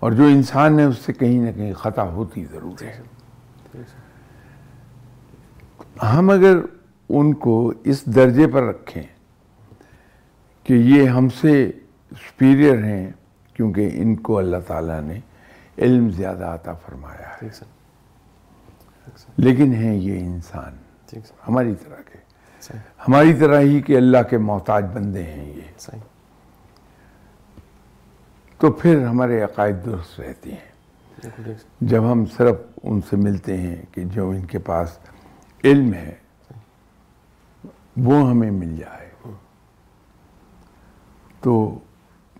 اور 0.00 0.12
جو 0.12 0.24
انسان 0.24 0.78
ہے 0.78 0.84
اس 0.84 0.98
سے 0.98 1.12
کہیں 1.12 1.40
نہ 1.40 1.52
کہیں 1.52 1.72
خطا 1.72 2.02
ہوتی 2.02 2.44
ضرور 2.44 2.82
ہے۔ 2.82 3.02
ہم 6.02 6.30
اگر 6.30 6.56
ان 7.08 7.34
کو 7.34 7.72
اس 7.84 8.06
درجے 8.06 8.46
پر 8.46 8.62
رکھیں 8.62 9.02
کہ 10.64 10.72
یہ 10.72 11.08
ہم 11.08 11.28
سے 11.28 11.72
سپیریئر 12.10 12.84
ہیں 12.84 13.10
کیونکہ 13.54 13.90
ان 13.92 14.16
کو 14.16 14.38
اللہ 14.38 14.56
تعالیٰ 14.66 15.00
نے 15.00 15.20
علم 15.78 16.10
زیادہ 16.10 16.44
عطا 16.44 16.72
فرمایا 16.72 17.28
ہے۔ 17.28 17.48
لیکن 19.36 19.72
ہیں 19.72 19.94
یہ 19.94 20.18
انسان۔ 20.18 20.76
ہماری 21.48 21.74
طرح 21.74 22.00
کے۔ 22.12 22.23
ہماری 23.08 23.34
طرح 23.34 23.60
ہی 23.60 23.80
کہ 23.82 23.96
اللہ 23.96 24.18
کے 24.30 24.38
محتاج 24.38 24.84
بندے 24.94 25.22
ہیں 25.22 25.44
یہ۔ 25.44 25.60
صحیح۔ 25.78 26.00
تو 28.58 28.72
پھر 28.72 29.06
ہمارے 29.06 29.42
عقائد 29.42 29.76
درست 29.86 30.20
رہتے 30.20 30.50
ہیں۔ 30.50 30.74
جب 31.80 32.12
ہم 32.12 32.26
صرف 32.26 32.56
ان 32.82 33.00
سے 33.10 33.16
ملتے 33.16 33.56
ہیں 33.56 33.82
کہ 33.92 34.04
جو 34.04 34.30
ان 34.30 34.44
کے 34.44 34.58
پاس 34.58 34.98
علم 35.64 35.94
ہے 35.94 36.14
وہ 37.96 38.30
ہمیں 38.30 38.50
مل 38.50 38.76
جائے۔ 38.76 39.10
تو 41.40 41.78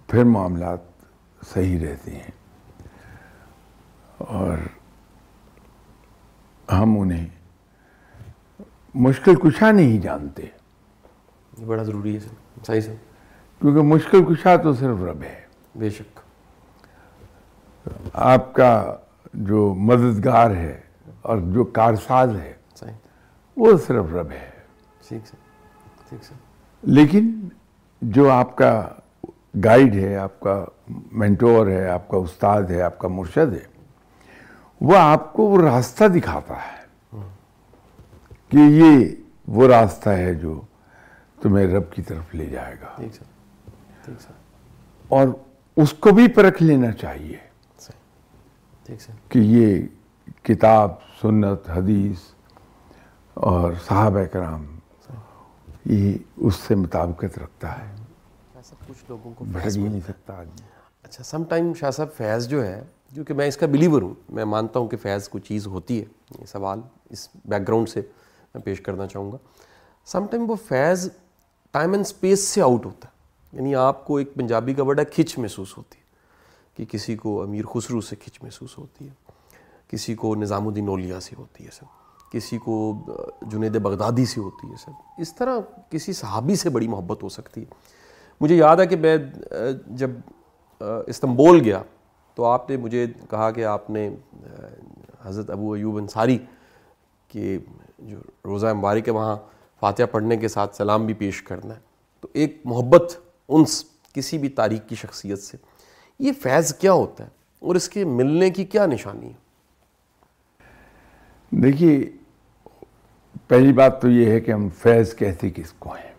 پھر 0.06 0.24
معاملات 0.24 0.78
صحیح 1.46 1.88
رہتے 1.88 2.10
ہیں۔ 2.10 2.30
اور 4.18 4.58
ہم 6.72 6.98
انہیں 6.98 7.26
مشکل 8.94 9.34
کشا 9.34 9.70
نہیں 9.70 9.98
جانتے۔ 9.98 10.42
یہ 11.58 11.66
بڑا 11.66 11.82
ضروری 11.82 12.14
ہے 12.14 12.20
سر 12.20 12.64
صحیح 12.66 12.80
سر۔ 12.80 12.94
کیونکہ 13.60 13.80
مشکل 13.80 14.24
کشا 14.24 14.56
تو 14.56 14.72
صرف 14.72 14.96
رب 15.02 15.22
ہے۔ 15.22 15.40
بے 15.74 15.90
شک۔ 15.90 16.20
آپ 18.12 18.54
کا 18.54 18.96
جو 19.34 19.74
مددگار 19.74 20.50
ہے 20.50 20.80
اور 21.22 21.38
جو 21.38 21.64
کارساز 21.64 22.36
ہے 22.36 22.52
صحیح۔ 22.76 22.92
وہ 23.56 23.78
صرف 23.86 24.04
رب 24.12 24.30
ہے۔ 24.30 24.50
ٹھیک 25.08 25.26
سر 25.26 25.36
ٹھیک 26.08 26.24
سر۔ 26.24 26.34
لیکن 26.82 27.48
جو 28.02 28.30
آپ 28.30 28.56
کا 28.56 28.88
گائیڈ 29.64 29.94
ہے 29.94 30.16
آپ 30.16 30.40
کا 30.40 30.64
مینٹور 31.12 31.66
ہے 31.66 31.88
آپ 31.88 32.08
کا 32.08 32.16
استاد 32.16 32.62
ہے 32.62 32.82
آپ 32.82 32.98
کا 32.98 33.08
مرشد 33.08 33.52
ہے 33.52 33.66
وہ 34.80 34.96
آپ 34.96 35.32
کو 35.32 35.42
وہ 35.42 35.62
راستہ 35.62 36.04
دکھاتا 36.04 36.54
ہے۔ 36.54 36.83
کہ 38.48 38.56
یہ 38.56 39.06
وہ 39.48 39.68
راستہ 39.68 40.10
ہے 40.10 40.34
جو 40.34 40.60
تمہیں 41.42 41.66
رب 41.66 41.92
کی 41.92 42.02
طرف 42.02 42.34
لے 42.34 42.46
جائے 42.46 42.74
گا۔ 42.82 43.02
اور 45.08 45.28
اس 45.76 45.92
کو 45.92 46.10
بھی 46.10 46.28
پرکھ 46.28 46.62
لینا 46.62 46.92
چاہیے 46.92 47.36
صحیح۔ 47.78 48.00
ٹھیک 48.86 49.02
سر۔ 49.02 49.12
کہ 49.28 49.38
یہ 49.38 49.82
کتاب 50.42 50.90
سنت 51.20 51.70
حدیث 51.70 52.16
اور 53.34 53.72
صحابہ 53.88 54.24
کرام 54.24 54.78
یہ 55.84 56.18
اس 56.36 56.54
سے 56.54 56.74
مطابقت 56.74 57.38
رکھتا 57.38 57.78
ہے۔ 57.78 57.94
کچھ 58.88 59.04
لوگوں 59.08 59.32
کو 59.34 59.44
بھٹک 59.44 59.76
نہیں 59.76 60.00
سکتا 60.00 60.42
اچھا 61.02 61.24
سم 61.24 61.44
ٹائم 61.44 61.74
شاہ 61.74 61.90
صاحب 61.90 62.08
فیض 62.16 62.46
جو 62.48 62.66
ہے 62.66 62.84
کیونکہ 63.14 63.34
میں 63.34 63.46
اس 63.46 63.56
کا 63.56 63.66
بلیور 63.66 64.02
ہوں 64.02 64.14
میں 64.28 64.44
مانتا 64.44 64.80
ہوں 64.80 64.88
کہ 64.88 64.96
فیض 64.96 65.28
کوئی 65.28 65.42
چیز 65.42 65.66
ہوتی 65.66 66.00
ہے 66.00 66.04
یہ 66.40 66.46
سوال 66.46 66.80
اس 67.10 67.28
بیک 67.44 67.68
گراؤنڈ 67.68 67.88
سے۔ 67.88 68.02
میں 68.54 68.62
پیش 68.62 68.80
کرنا 68.80 69.06
چاہوں 69.06 69.32
گا۔ 69.32 69.36
سم 70.06 70.26
ٹائم 70.26 70.50
وہ 70.50 70.56
فیض 70.68 71.08
ٹائم 71.70 71.92
اینڈ 71.92 72.04
اسپیس 72.06 72.48
سے 72.48 72.62
آؤٹ 72.62 72.86
ہوتا 72.86 73.08
ہے۔ 73.08 73.14
یعنی 73.52 73.74
آپ 73.74 74.06
کو 74.06 74.16
ایک 74.16 74.34
پنجابی 74.34 74.74
کا 74.74 74.82
بڑا 74.82 75.04
کھچ 75.04 75.38
محسوس 75.38 75.78
ہوتی 75.78 75.98
ہے۔ 75.98 76.04
کہ 76.76 76.84
کسی 76.84 77.16
کو 77.16 77.42
امیر 77.42 77.64
خسرو 77.64 78.00
سے 78.00 78.16
کھچ 78.16 78.42
محسوس 78.42 78.78
ہوتی 78.78 79.08
ہے۔ 79.08 79.12
کسی 79.88 80.14
کو 80.14 80.34
نظام 80.34 80.68
الدین 80.68 80.88
اولیا 80.88 81.20
سے 81.20 81.36
ہوتی 81.38 81.64
ہے 81.64 81.70
سر۔ 81.72 81.84
کسی 82.32 82.58
کو 82.58 82.94
جنید 83.42 83.76
بغدادی 83.76 84.24
سے 84.24 84.40
ہوتی 84.40 84.70
ہے 84.70 84.76
سر۔ 84.76 84.90
اس 85.18 85.34
طرح 85.34 85.58
کسی 85.90 86.12
صحابی 86.12 86.56
سے 86.56 86.70
بڑی 86.70 86.88
محبت 86.88 87.22
ہو 87.22 87.28
سکتی 87.28 87.60
ہے۔ 87.60 87.66
مجھے 88.40 88.56
یاد 88.56 88.76
ہے 88.76 88.86
کہ 88.86 88.96
میں 88.96 89.16
جب 89.86 90.10
استنبول 90.80 91.60
گیا 91.60 91.82
تو 92.34 92.44
آپ 92.44 92.70
نے 92.70 92.76
مجھے 92.76 93.06
کہا 93.30 93.50
کہ 93.50 93.64
آپ 93.64 93.90
نے 93.90 94.10
حضرت 95.22 95.50
ابو 95.50 95.72
ایوب 95.72 95.96
انصاری 95.96 96.38
کے 97.34 97.58
جو 97.98 98.18
روزہ 98.44 98.66
مبارک 98.66 99.08
ہے 99.08 99.12
وہاں 99.12 99.36
فاتحہ 99.80 100.04
پڑھنے 100.04 100.36
کے 100.36 100.48
ساتھ 100.48 100.76
سلام 100.76 101.06
بھی 101.06 101.14
پیش 101.14 101.42
کرنا 101.42 101.74
ہے۔ 101.74 101.80
تو 102.20 102.28
ایک 102.32 102.62
محبت 102.64 103.18
انس 103.48 103.84
کسی 104.12 104.38
بھی 104.38 104.48
تاریخ 104.48 104.80
کی 104.88 104.94
شخصیت 104.94 105.38
سے۔ 105.38 105.56
یہ 106.18 106.32
فیض 106.42 106.74
کیا 106.74 106.92
ہوتا 106.92 107.24
ہے؟ 107.24 107.28
اور 107.58 107.74
اس 107.74 107.88
کے 107.88 108.04
ملنے 108.04 108.50
کی 108.50 108.64
کیا 108.64 108.86
نشانی 108.86 109.28
ہے؟ 109.28 109.44
دیکھیے 111.50 112.10
پہلی 113.48 113.72
بات 113.72 114.02
تو 114.02 114.08
یہ 114.08 114.30
ہے 114.30 114.40
کہ 114.40 114.50
ہم 114.50 114.68
فیض 114.68 115.14
کہتے 115.14 115.50
کس 115.50 115.72
کو 115.72 115.92
ہیں۔ 115.92 116.12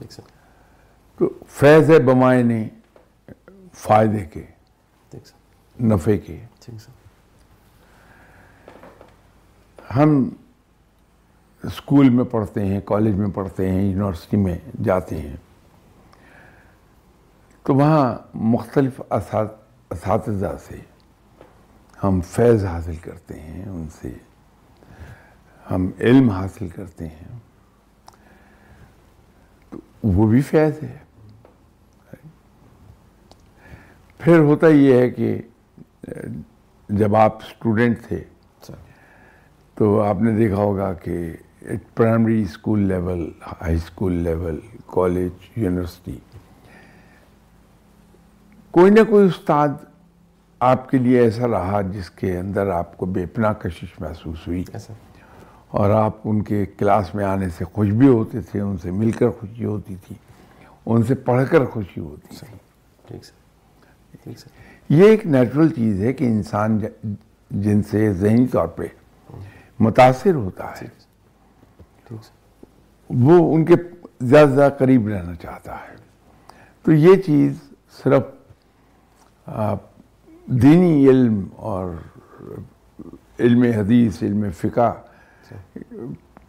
دیکھ 0.00 0.20
تو 1.18 1.30
فیض 1.48 1.90
ہے 1.90 1.98
بمائنے 1.98 2.68
فائدے 3.72 4.24
کے 4.24 4.44
نفع 5.80 6.12
کے۔ 6.26 6.44
ہم 9.96 10.28
اسکول 11.62 12.08
میں 12.08 12.24
پڑھتے 12.24 12.66
ہیں، 12.66 12.80
کالج 12.80 13.14
میں 13.14 13.28
پڑھتے 13.34 13.70
ہیں، 13.70 13.82
یونیورسٹی 13.82 14.36
میں 14.36 14.58
جاتے 14.84 15.20
ہیں۔ 15.20 15.36
تو 17.62 17.74
وہاں 17.74 18.16
مختلف 18.34 19.00
اسات- 19.10 19.56
اساتذہ 19.90 20.56
سے 20.66 20.78
ہم 22.04 22.20
فیض 22.20 22.64
حاصل 22.64 22.96
کرتے 22.96 23.40
ہیں، 23.40 23.68
ان 23.68 23.86
سے 24.02 24.12
ہم 25.70 25.90
علم 26.00 26.30
حاصل 26.30 26.68
کرتے 26.68 27.06
ہیں۔ 27.06 27.38
تو 29.70 29.78
وہ 30.02 30.26
بھی 30.26 30.40
فیض 30.40 30.82
ہے۔ 30.82 30.98
پھر 34.18 34.38
ہوتا 34.38 34.68
یہ 34.68 34.94
ہے 34.94 35.10
کہ 35.10 35.42
جب 36.88 37.16
آپ 37.16 37.36
اسٹوڈنٹ 37.36 37.98
تھے 38.08 38.24
تو 39.74 40.00
آپ 40.00 40.22
نے 40.22 40.32
دیکھا 40.32 40.56
ہوگا 40.56 40.92
کہ 40.92 41.32
primary 41.94 42.42
school 42.42 42.80
level 42.80 43.30
high 43.46 43.76
school 43.76 44.12
level 44.12 44.60
college 44.86 45.30
university 45.56 46.18
کوئی 48.70 48.90
نہ 48.90 49.00
کوئی 49.10 49.26
استاد 49.26 49.68
آپ 50.60 50.90
کے 50.90 50.98
لیے 50.98 51.20
ایسا 51.20 51.48
رہا 51.48 51.80
جس 51.82 52.10
کے 52.10 52.38
اندر 52.38 52.70
آپ 52.70 52.96
کو 52.96 53.06
بے 53.06 53.26
پناہ 53.26 53.52
کشش 53.52 54.00
محسوس 54.00 54.46
ہوئی 54.46 54.64
اور 55.70 55.90
آپ 55.90 56.16
ان 56.24 56.42
کے 56.42 56.66
کلاس 56.66 57.14
میں 57.14 57.24
آنے 57.24 57.48
سے 57.48 57.64
خوش 57.64 57.88
بھی 57.88 58.08
ہوتے 58.08 58.40
تھے 58.40 58.60
ان 58.60 58.76
سے 58.78 58.90
مل 58.90 59.10
کر 59.10 59.30
خوشی 59.30 59.64
ہوتی 59.64 59.96
تھی 60.06 60.16
ان 60.86 61.02
سے 61.02 61.14
پڑھ 61.14 61.48
کر 61.50 61.64
خوشی 61.64 62.00
ہوتی 62.00 62.36
تھی۔ 62.36 63.20
یہ 64.88 65.04
ایک 65.04 65.26
نیچرل 65.26 65.68
چیز 65.68 66.00
ہے 66.00 66.12
کہ 66.12 66.24
انسان 66.24 66.78
جن 67.50 67.82
سے 67.82 68.12
ذہنی 68.12 68.46
طور 68.46 68.68
پہ 68.68 68.86
متاثر 69.78 70.34
ہوتا 70.34 70.70
ہے۔ 70.70 70.86
وہ 73.08 73.54
ان 73.54 73.64
کے 73.64 73.74
زیادہ 74.20 74.48
سے 74.48 74.54
زیادہ 74.54 74.72
قریب 74.78 75.08
رہنا 75.08 75.34
چاہتا 75.34 75.74
ہے۔ 75.74 75.96
تو 76.82 76.92
یہ 76.92 77.16
چیز 77.16 77.56
صرف 78.04 78.22
دینی 80.46 81.08
علم 81.08 81.48
اور 81.56 81.90
علم 83.38 83.62
حدیث 83.62 84.22
علم 84.22 84.50
فقہ 84.50 85.02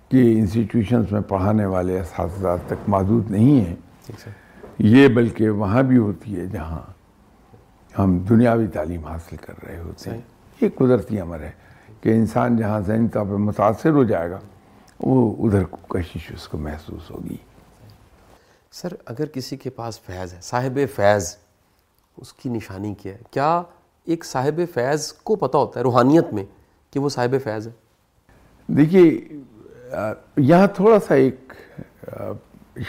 کے 0.10 0.40
انسٹیٹیوشنز 0.40 1.12
میں 1.12 1.22
پڑھانے 1.22 1.66
والے 1.66 2.00
اساتذہ 2.00 2.58
تک 2.68 2.90
محدود 2.90 3.32
نہیں 3.32 3.66
ہیں۔ 3.66 3.76
یہ 4.80 5.08
بلکہ 5.08 5.50
وہاں 5.50 5.84
بھی 5.84 5.98
ہوتی 5.98 6.40
ہے 6.40 6.46
جہاں 6.46 6.82
ہم 8.00 8.18
دنیاوی 8.18 8.68
تعلیم 8.68 9.06
حاصل 9.06 9.36
کر 9.36 9.54
رہے 9.68 9.80
ہوتے 9.80 10.10
ہیں۔ 10.10 10.22
یہ 10.62 10.70
قدرتی 10.76 11.20
امر 11.20 11.40
ہے۔ 11.40 11.65
کہ 12.02 12.10
انسان 12.10 12.58
جہاں 12.58 12.80
ذہنی 12.80 13.08
طور 13.08 13.26
پہ 13.26 13.38
متاثر 13.50 13.92
ہو 13.92 14.04
جائے 14.04 14.30
گا 14.32 14.40
وہ 15.00 15.48
ادھر 15.48 15.64
کشش 15.88 16.32
اس 16.32 16.48
کو 16.48 16.58
محسوس 16.58 17.12
ہوگی۔ 17.12 17.38
سر 18.72 18.94
اگر 19.06 19.26
کسی 19.26 19.58
کے 19.58 19.70
پاس 19.70 20.00
فیض 20.00 20.34
ہے 20.34 20.40
صاحب 20.42 20.80
فیض 20.96 21.36
اس 22.18 22.34
کی 22.34 22.50
نشانی 22.50 22.94
کیا 22.94 23.14
ہے؟ 23.14 23.18
کیا 23.32 23.62
ایک 24.06 24.26
صاحب 24.26 24.62
فیض 24.74 25.12
کو 25.14 25.36
پتہ 25.36 25.58
ہوتا 25.58 25.80
ہے 25.80 25.84
روحانیت 25.84 26.34
میں 26.34 26.44
کہ 26.92 27.00
وہ 27.00 27.10
صاحب 27.10 27.36
فیض 27.44 27.68
ہے؟ 27.68 27.72
دیکھیے 28.68 29.28
یہاں 30.38 30.68
تھوڑا 30.68 31.00
سا 31.00 31.14
ایک 31.14 31.54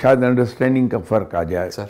شاید 0.03 0.25
انڈرسٹینڈنگ 0.25 0.89
کا 0.89 0.99
فرق 1.09 1.35
آ 1.35 1.43
جائے۔ 1.43 1.71
سر۔ 1.71 1.87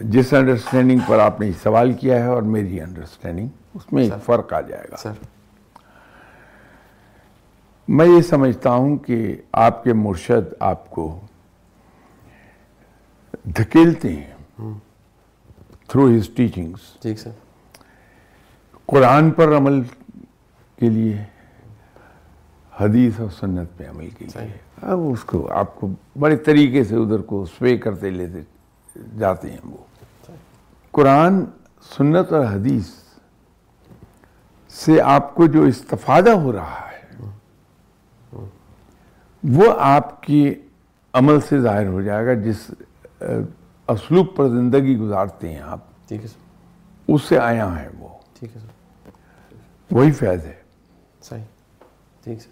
جس 0.00 0.32
انڈرسٹینڈنگ 0.32 0.98
پر 1.06 1.18
آپ 1.18 1.40
نے 1.40 1.50
سوال 1.62 1.92
کیا 1.92 2.22
ہے 2.22 2.28
اور 2.28 2.42
میری 2.42 2.80
انڈرسٹینڈنگ 2.80 3.48
اس 3.74 3.92
میں 3.92 4.02
ایک 4.02 4.24
فرق 4.24 4.52
آ 4.52 4.60
جائے 4.60 4.86
گا۔ 4.92 4.96
سر۔ 4.96 5.37
میں 7.88 8.06
یہ 8.06 8.22
سمجھتا 8.22 8.70
ہوں 8.70 8.96
کہ 8.96 9.36
آپ 9.52 9.84
کے 9.84 9.92
مرشد 9.92 10.54
آپ 10.60 10.90
کو 10.90 11.20
دھکیلتے 13.44 14.16
ہیں 14.16 14.34
تھرو 15.88 16.06
ہز 16.06 16.28
ٹیچنگس 16.28 16.80
ٹھیک 17.02 17.18
سر۔ 17.18 17.30
قرآن 18.86 19.30
پر 19.30 19.56
عمل 19.56 19.82
کے 20.76 20.90
لیے 20.90 21.24
حدیث 22.76 23.20
اور 23.20 23.28
سنت 23.30 23.68
پہ 23.76 23.88
عمل 23.88 24.10
کے 24.10 24.24
لیے۔ 24.24 24.48
اب 24.82 24.98
اس 25.12 25.24
کو 25.24 25.52
آپ 25.52 25.76
کو 25.76 25.88
بڑے 26.18 26.36
طریقے 26.36 26.84
سے 26.84 26.96
ادھر 26.96 27.18
کو 27.18 27.46
سوے 27.46 27.78
کرتے 27.78 28.10
لیتے 28.10 28.38
جاتے 29.18 29.50
ہیں 29.50 29.58
وہ۔ 29.64 29.76
قرآن 30.90 31.44
سنت 31.96 32.32
اور 32.32 32.44
حدیث 32.44 32.86
سے 34.70 35.00
آپ 35.00 35.34
کو 35.34 35.46
جو 35.46 35.62
استفادہ 35.62 36.30
ہو 36.30 36.52
رہا 36.52 36.80
ہے 36.80 36.87
وہ 39.44 39.64
آپ 39.78 40.22
کی 40.22 40.54
عمل 41.12 41.40
سے 41.40 41.60
ظاہر 41.60 41.86
ہو 41.86 42.00
جائے 42.02 42.26
گا 42.26 42.34
جس 42.34 42.70
اسلوب 43.88 44.26
پر 44.36 44.48
زندگی 44.48 44.96
گزارتے 44.96 45.48
ہیں 45.48 45.60
آپ۔ 45.60 46.08
ٹھیک 46.08 46.22
ہے 46.22 46.26
سر۔ 46.26 46.38
اس 47.08 47.22
سے 47.22 47.38
آیا 47.38 47.82
ہے 47.82 47.88
وہ۔ 47.98 48.08
ٹھیک 48.38 48.56
ہے 48.56 48.60
سر۔ 48.60 49.10
وہی 49.90 50.12
فیض 50.12 50.44
ہے۔ 50.44 50.54
صحیح۔ 51.22 51.44
ٹھیک 52.24 52.38
سر۔ 52.42 52.48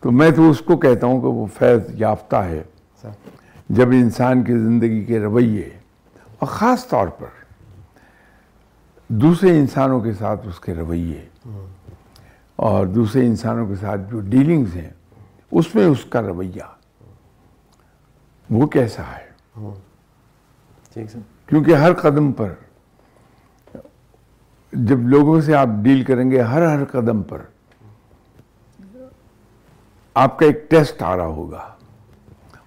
تو 0.00 0.10
میں 0.10 0.30
تو 0.30 0.50
اس 0.50 0.60
کو 0.60 0.76
کہتا 0.76 1.06
ہوں 1.06 1.20
کہ 1.20 1.26
وہ 1.26 1.46
فیض 1.46 1.80
یافتہ 1.88 2.36
ہے۔ 2.36 2.62
جب 3.68 3.88
انسان 3.88 4.42
کی 4.42 4.58
زندگی 4.58 5.04
کے 5.04 5.20
رویے 5.20 5.70
اور 6.38 6.46
خاص 6.46 6.88
طور 6.88 7.08
پر 7.08 7.26
دوسرے 9.08 9.50
انسانوں 9.58 10.00
کے 10.00 10.12
ساتھ 10.12 10.48
اس 10.48 10.60
کے 10.60 10.74
رویے 10.74 11.28
اور 12.56 12.86
دوسرے 12.86 13.26
انسانوں 13.26 13.66
کے 13.66 13.74
ساتھ 13.74 14.00
جو 14.10 14.20
ڈیلنگز 14.20 14.76
ہیں 14.76 14.90
اس 15.50 15.74
میں 15.74 15.86
اس 15.86 16.04
کا 16.04 16.22
رویہ۔ 16.22 16.62
وہ 18.50 18.66
کیسا 18.66 19.02
ہے؟ 19.02 19.28
سر۔ 21.06 21.18
کیونکہ 21.46 21.74
ہر 21.74 21.94
قدم 21.94 22.32
پر 22.32 22.54
جب 24.72 24.98
لوگوں 24.98 25.40
سے 25.40 25.54
آپ 25.54 25.68
ڈیل 25.82 26.04
کریں 26.04 26.30
گے 26.30 26.42
ہر 26.42 26.66
ہر 26.66 26.84
قدم 26.84 27.22
پر 27.22 27.42
آپ 30.14 30.38
کا 30.38 30.46
ایک 30.46 30.70
ٹیسٹ 30.70 31.02
آ 31.02 31.16
رہا 31.16 31.26
ہوگا۔ 31.26 31.74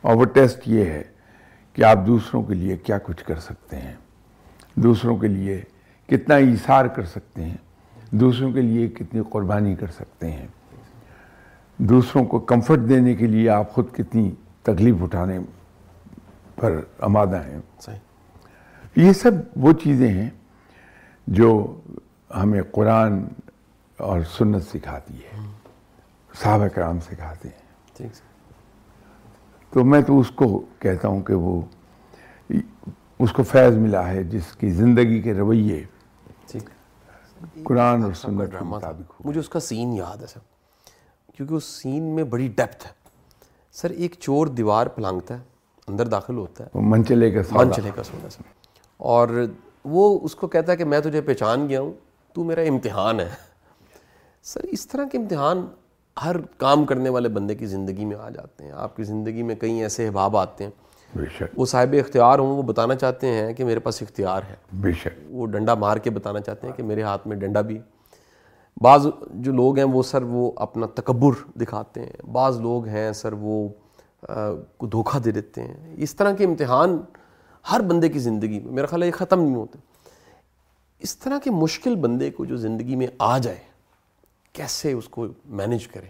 اور 0.01 0.15
وہ 0.15 0.25
ٹیسٹ 0.25 0.59
یہ 0.65 0.85
ہے 0.85 1.03
کہ 1.73 1.83
آپ 1.83 1.97
دوسروں 2.07 2.43
کے 2.43 2.53
لیے 2.53 2.77
کیا 2.77 2.97
کچھ 3.03 3.25
کر 3.25 3.39
سکتے 3.39 3.77
ہیں۔ 3.77 3.93
دوسروں 4.75 5.17
کے 5.17 5.27
لیے 5.27 5.61
کتنا 6.07 6.35
ایثار 6.35 6.85
کر 6.85 7.05
سکتے 7.05 7.45
ہیں۔ 7.45 7.57
دوسروں 8.11 8.51
کے 8.51 8.61
لیے 8.61 8.87
کتنی 8.87 9.21
قربانی 9.29 9.75
کر 9.75 9.87
سکتے 9.87 10.31
ہیں۔ 10.31 10.47
دوسروں 11.89 12.25
کو 12.25 12.39
کمفرٹ 12.39 12.79
دینے 12.89 13.15
کے 13.15 13.27
لیے 13.27 13.49
آپ 13.49 13.73
خود 13.73 13.85
کتنی 13.91 14.31
تکلیف 14.61 14.95
اٹھانے 15.01 15.39
پر 16.55 16.79
آمادہ 16.99 17.43
ہیں۔ 17.43 17.61
صحیح۔ 17.79 17.99
یہ 18.95 19.13
سب 19.13 19.31
وہ 19.55 19.73
چیزیں 19.73 20.07
ہیں 20.07 20.29
جو 21.27 21.79
ہمیں 22.35 22.61
قرآن 22.71 23.27
اور 23.97 24.19
سنت 24.37 24.63
سکھاتی 24.63 25.13
ہے۔ 25.13 25.47
صحابہ 26.33 26.67
کرام 26.67 26.99
سکھاتے 26.99 27.49
ہیں۔ 27.49 28.07
تو 29.69 29.85
میں 29.85 30.01
تو 30.01 30.19
اس 30.19 30.31
کو 30.31 30.65
کہتا 30.79 31.07
ہوں 31.07 31.21
کہ 31.21 31.33
وہ 31.33 31.61
اس 33.19 33.31
کو 33.31 33.43
فیض 33.43 33.77
ملا 33.77 34.09
ہے 34.09 34.23
جس 34.23 34.55
کی 34.55 34.69
زندگی 34.69 35.21
کے 35.21 35.33
رویے 35.33 35.85
ٹھیک۔ 36.47 36.69
قرآن 37.63 38.03
اور 38.03 38.13
سب 38.13 38.27
سنت 38.27 38.51
کے 38.51 38.63
مطابق 38.63 39.11
ہو۔ 39.11 39.29
مجھے 39.29 39.39
اس 39.39 39.49
کا 39.49 39.59
سین 39.59 39.93
یاد 39.93 40.21
ہے 40.21 40.27
سر۔ 40.27 40.50
کیونکہ 41.35 41.53
اس 41.53 41.63
سین 41.63 42.03
میں 42.03 42.23
بڑی 42.23 42.47
ڈیپتھ 42.47 42.85
ہے۔ 42.87 42.91
سر 43.71 43.89
ایک 43.89 44.15
چور 44.19 44.47
دیوار 44.47 44.87
پلانگتا 44.87 45.33
ہے 45.33 45.43
اندر 45.87 46.07
داخل 46.07 46.37
ہوتا 46.37 46.63
ہے۔ 46.63 46.69
منچلے 46.75 47.31
کا 47.31 47.43
سودا 47.43 47.73
چلے 47.73 47.89
گا 47.97 48.03
سونا 48.03 48.29
سر 48.29 48.41
اور 48.97 49.27
وہ 49.85 50.19
اس 50.23 50.35
کو 50.35 50.47
کہتا 50.47 50.71
ہے 50.71 50.77
کہ 50.77 50.85
میں 50.85 50.99
تجھے 50.99 51.21
پہچان 51.21 51.69
گیا 51.69 51.81
ہوں 51.81 51.93
تو 52.33 52.43
میرا 52.43 52.61
امتحان 52.61 53.19
ہے۔ 53.19 53.29
سر 54.43 54.61
اس 54.63 54.87
طرح 54.87 55.05
کے 55.11 55.17
امتحان 55.17 55.67
ہر 56.25 56.35
کام 56.57 56.85
کرنے 56.85 57.09
والے 57.09 57.29
بندے 57.29 57.55
کی 57.55 57.65
زندگی 57.65 58.05
میں 58.05 58.17
آ 58.17 58.29
جاتے 58.29 58.63
ہیں۔ 58.63 58.71
آپ 58.71 58.95
کی 58.95 59.03
زندگی 59.03 59.43
میں 59.43 59.55
کئی 59.55 59.81
ایسے 59.81 60.07
احباب 60.07 60.37
آتے 60.37 60.63
ہیں۔ 60.63 60.71
بے 61.17 61.25
شک۔ 61.37 61.59
وہ 61.59 61.65
صاحب 61.65 61.95
اختیار 62.05 62.39
ہوں 62.39 62.57
وہ 62.57 62.63
بتانا 62.63 62.95
چاہتے 62.95 63.27
ہیں 63.27 63.53
کہ 63.53 63.65
میرے 63.65 63.79
پاس 63.79 64.01
اختیار 64.01 64.41
ہے۔ 64.49 64.55
بے 64.73 64.91
شک۔ 64.91 65.19
وہ 65.29 65.47
ڈنڈا 65.47 65.73
مار 65.73 65.97
کے 65.97 66.09
بتانا 66.09 66.39
چاہتے 66.39 66.67
ہیں 66.67 66.73
کہ 66.73 66.83
میرے 66.83 67.01
ہاتھ 67.01 67.27
میں 67.27 67.37
ڈنڈا 67.37 67.61
بھی 67.61 67.75
ہے۔ 67.77 68.00
بعض 68.77 69.07
جو 69.29 69.51
لوگ 69.51 69.77
ہیں 69.77 69.85
وہ 69.85 70.03
سر 70.03 70.23
وہ 70.23 70.51
اپنا 70.55 70.85
تکبر 70.85 71.53
دکھاتے 71.55 72.05
ہیں 72.05 72.25
بعض 72.25 72.61
لوگ 72.61 72.85
ہیں 72.85 73.11
سر 73.11 73.33
وہ 73.33 73.69
کو 74.77 74.85
دھوکہ 74.85 75.19
دے 75.19 75.31
دیتے 75.31 75.63
ہیں۔ 75.63 75.95
اس 75.97 76.15
طرح 76.15 76.31
کے 76.31 76.45
امتحان 76.45 77.01
ہر 77.71 77.81
بندے 77.81 78.09
کی 78.09 78.19
زندگی 78.19 78.59
میں 78.59 78.73
میرا 78.73 78.85
خیال 78.85 79.01
ہے 79.01 79.07
یہ 79.07 79.11
ختم 79.11 79.41
نہیں 79.41 79.55
ہوتے۔ 79.55 79.79
اس 80.99 81.17
طرح 81.17 81.39
کے 81.43 81.51
مشکل 81.51 81.95
بندے 81.95 82.31
کو 82.31 82.45
جو 82.45 82.57
زندگی 82.57 82.95
میں 82.95 83.07
آ 83.19 83.37
جائے 83.37 83.59
کیسے 84.53 84.91
اس 84.91 85.09
کو 85.09 85.27
مینج 85.45 85.87
کریں؟ 85.87 86.09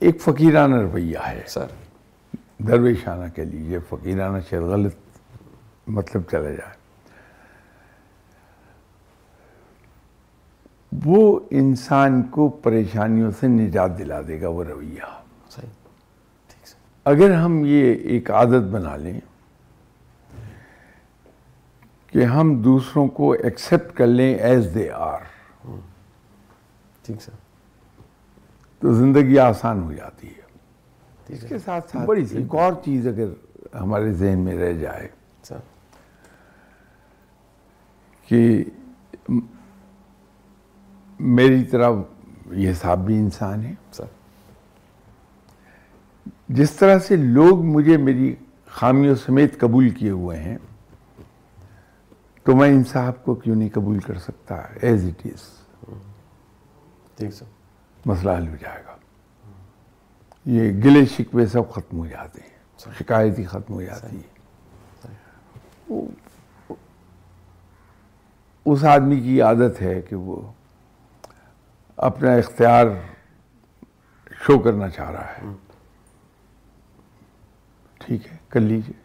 ایک 0.00 0.22
فقیرانہ 0.22 0.74
رویہ 0.74 1.18
ہے۔ 1.26 1.42
سر۔ 1.46 1.66
درویشانہ 2.68 3.24
کے 3.34 3.44
لیے 3.44 3.78
فقیرانہ 3.78 4.38
شاید 4.50 4.62
غلط 4.62 4.94
مطلب 5.86 6.22
چلا 6.30 6.50
جائے۔ 6.50 6.83
وہ 11.04 11.40
انسان 11.50 12.22
کو 12.22 12.48
پریشانیوں 12.48 13.30
سے 13.40 13.48
نجات 13.48 13.98
دلا 13.98 14.20
دے 14.28 14.40
گا 14.40 14.48
وہ 14.48 14.64
رویہ۔ 14.64 15.20
صحیح۔ 15.50 15.68
ٹھیک 16.48 16.74
اگر 17.04 17.32
ہم 17.34 17.64
یہ 17.64 17.94
ایک 17.94 18.30
عادت 18.30 18.70
بنا 18.70 18.96
لیں 18.96 19.20
کہ 22.06 22.24
ہم 22.24 22.62
دوسروں 22.62 23.08
کو 23.08 23.32
ایکسپٹ 23.32 23.96
کر 23.96 24.06
لیں 24.06 24.34
ایز 24.34 24.68
دے 24.74 24.90
آر 24.90 25.20
ٹھیک 27.02 27.22
سر۔ 27.22 27.32
تو 28.78 28.92
زندگی 28.92 29.38
آسان 29.38 29.82
ہو 29.82 29.92
جاتی 29.92 30.28
ہے۔ 30.28 30.42
اس 31.28 31.44
کے 31.48 31.58
ساتھ 31.58 31.90
ساتھ 31.90 32.06
بڑی 32.06 32.24
ایک 32.30 32.54
اور 32.54 32.72
چیز 32.84 33.06
اگر 33.06 33.28
ہمارے 33.80 34.12
ذہن 34.12 34.38
میں 34.38 34.56
رہ 34.58 34.72
جائے 34.72 35.08
کہ 38.28 38.64
میری 41.24 41.64
طرح 41.64 41.90
یہ 42.50 42.72
صاحب 42.72 43.06
بھی 43.06 43.18
انسان 43.18 43.64
ہے۔ 43.64 43.74
سر۔ 43.92 44.04
جس 46.48 46.70
طرح 46.70 46.98
سے 46.98 47.16
لوگ 47.16 47.64
مجھے 47.64 47.96
میری 47.96 48.34
خامیوں 48.66 49.14
سمیت 49.14 49.60
قبول 49.60 49.90
کیے 49.90 50.10
ہوئے 50.10 50.38
ہیں 50.38 50.58
تو 52.44 52.56
میں 52.56 52.68
ان 52.68 52.84
صاحب 52.84 53.24
کو 53.24 53.34
کیوں 53.34 53.56
نہیں 53.56 53.68
قبول 53.72 53.98
کر 53.98 54.18
سکتا؟ 54.18 54.54
ایز 54.82 55.04
اٹ 55.04 55.26
از 55.26 55.40
ٹھیک 57.16 57.30
سر۔ 57.30 57.44
مسئلہ 58.06 58.30
حل 58.30 58.48
ہو 58.48 58.56
جائے 58.60 58.82
گا۔ 58.86 58.96
یہ 60.44 60.72
گلے 60.72 61.06
شکوے 61.06 61.46
سب 61.46 61.70
ختم 61.70 61.98
ہو 61.98 62.06
جاتے 62.06 62.40
ہیں۔ 62.40 62.54
شکایت 62.98 63.38
ہی 63.38 63.44
ختم 63.44 63.74
ہو 63.74 63.82
جاتی 63.82 64.16
ہے۔ 64.16 64.34
اس 68.64 68.84
آدمی 68.84 69.20
کی 69.20 69.40
عادت 69.40 69.82
ہے 69.82 70.02
کہ 70.02 70.16
وہ 70.16 70.52
اپنا 71.96 72.32
اختیار 72.34 72.86
شو 74.46 74.58
کرنا 74.58 74.88
چاہ 74.88 75.10
رہا 75.10 75.28
ہے۔ 75.28 75.52
ٹھیک 77.98 78.26
ہے 78.32 78.36
کر 78.48 78.60
لیجیے 78.60 79.02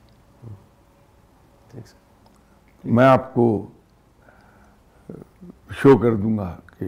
میں 2.83 3.05
آپ 3.05 3.33
کو 3.33 3.67
شو 5.71 5.97
کر 5.97 6.15
دوں 6.15 6.37
گا 6.37 6.59
کہ 6.79 6.85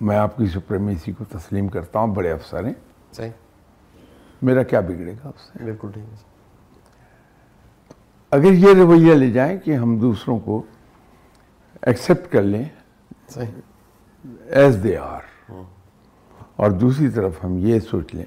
میں 0.00 0.16
آپ 0.16 0.36
کی 0.36 0.46
سپریمیسی 0.46 1.12
کو 1.12 1.24
تسلیم 1.24 1.68
کرتا 1.68 1.98
ہوں 1.98 2.14
بڑے 2.14 2.32
افسر 2.32 2.64
ہیں۔ 2.64 2.74
صحیح۔ 3.12 3.30
میرا 4.42 4.62
کیا 4.62 4.80
بگڑے 4.80 5.12
گا 5.12 5.28
اس 5.28 5.40
سے؟ 5.40 5.64
بالکل 5.64 5.92
ٹھیک 5.92 6.04
اگر 8.30 8.52
یہ 8.52 8.74
رویہ 8.74 9.14
لے 9.14 9.30
جائیں 9.30 9.58
کہ 9.58 9.76
ہم 9.76 9.98
دوسروں 9.98 10.38
کو 10.38 10.62
ایکسپٹ 11.82 12.32
کر 12.32 12.42
لیں 12.42 12.64
صحیح۔ 13.28 13.60
As 14.24 14.78
they 14.82 14.96
are. 14.96 15.20
اور 16.56 16.70
دوسری 16.70 17.08
طرف 17.08 17.44
ہم 17.44 17.58
یہ 17.58 17.80
سوچ 17.80 18.14
لیں 18.14 18.24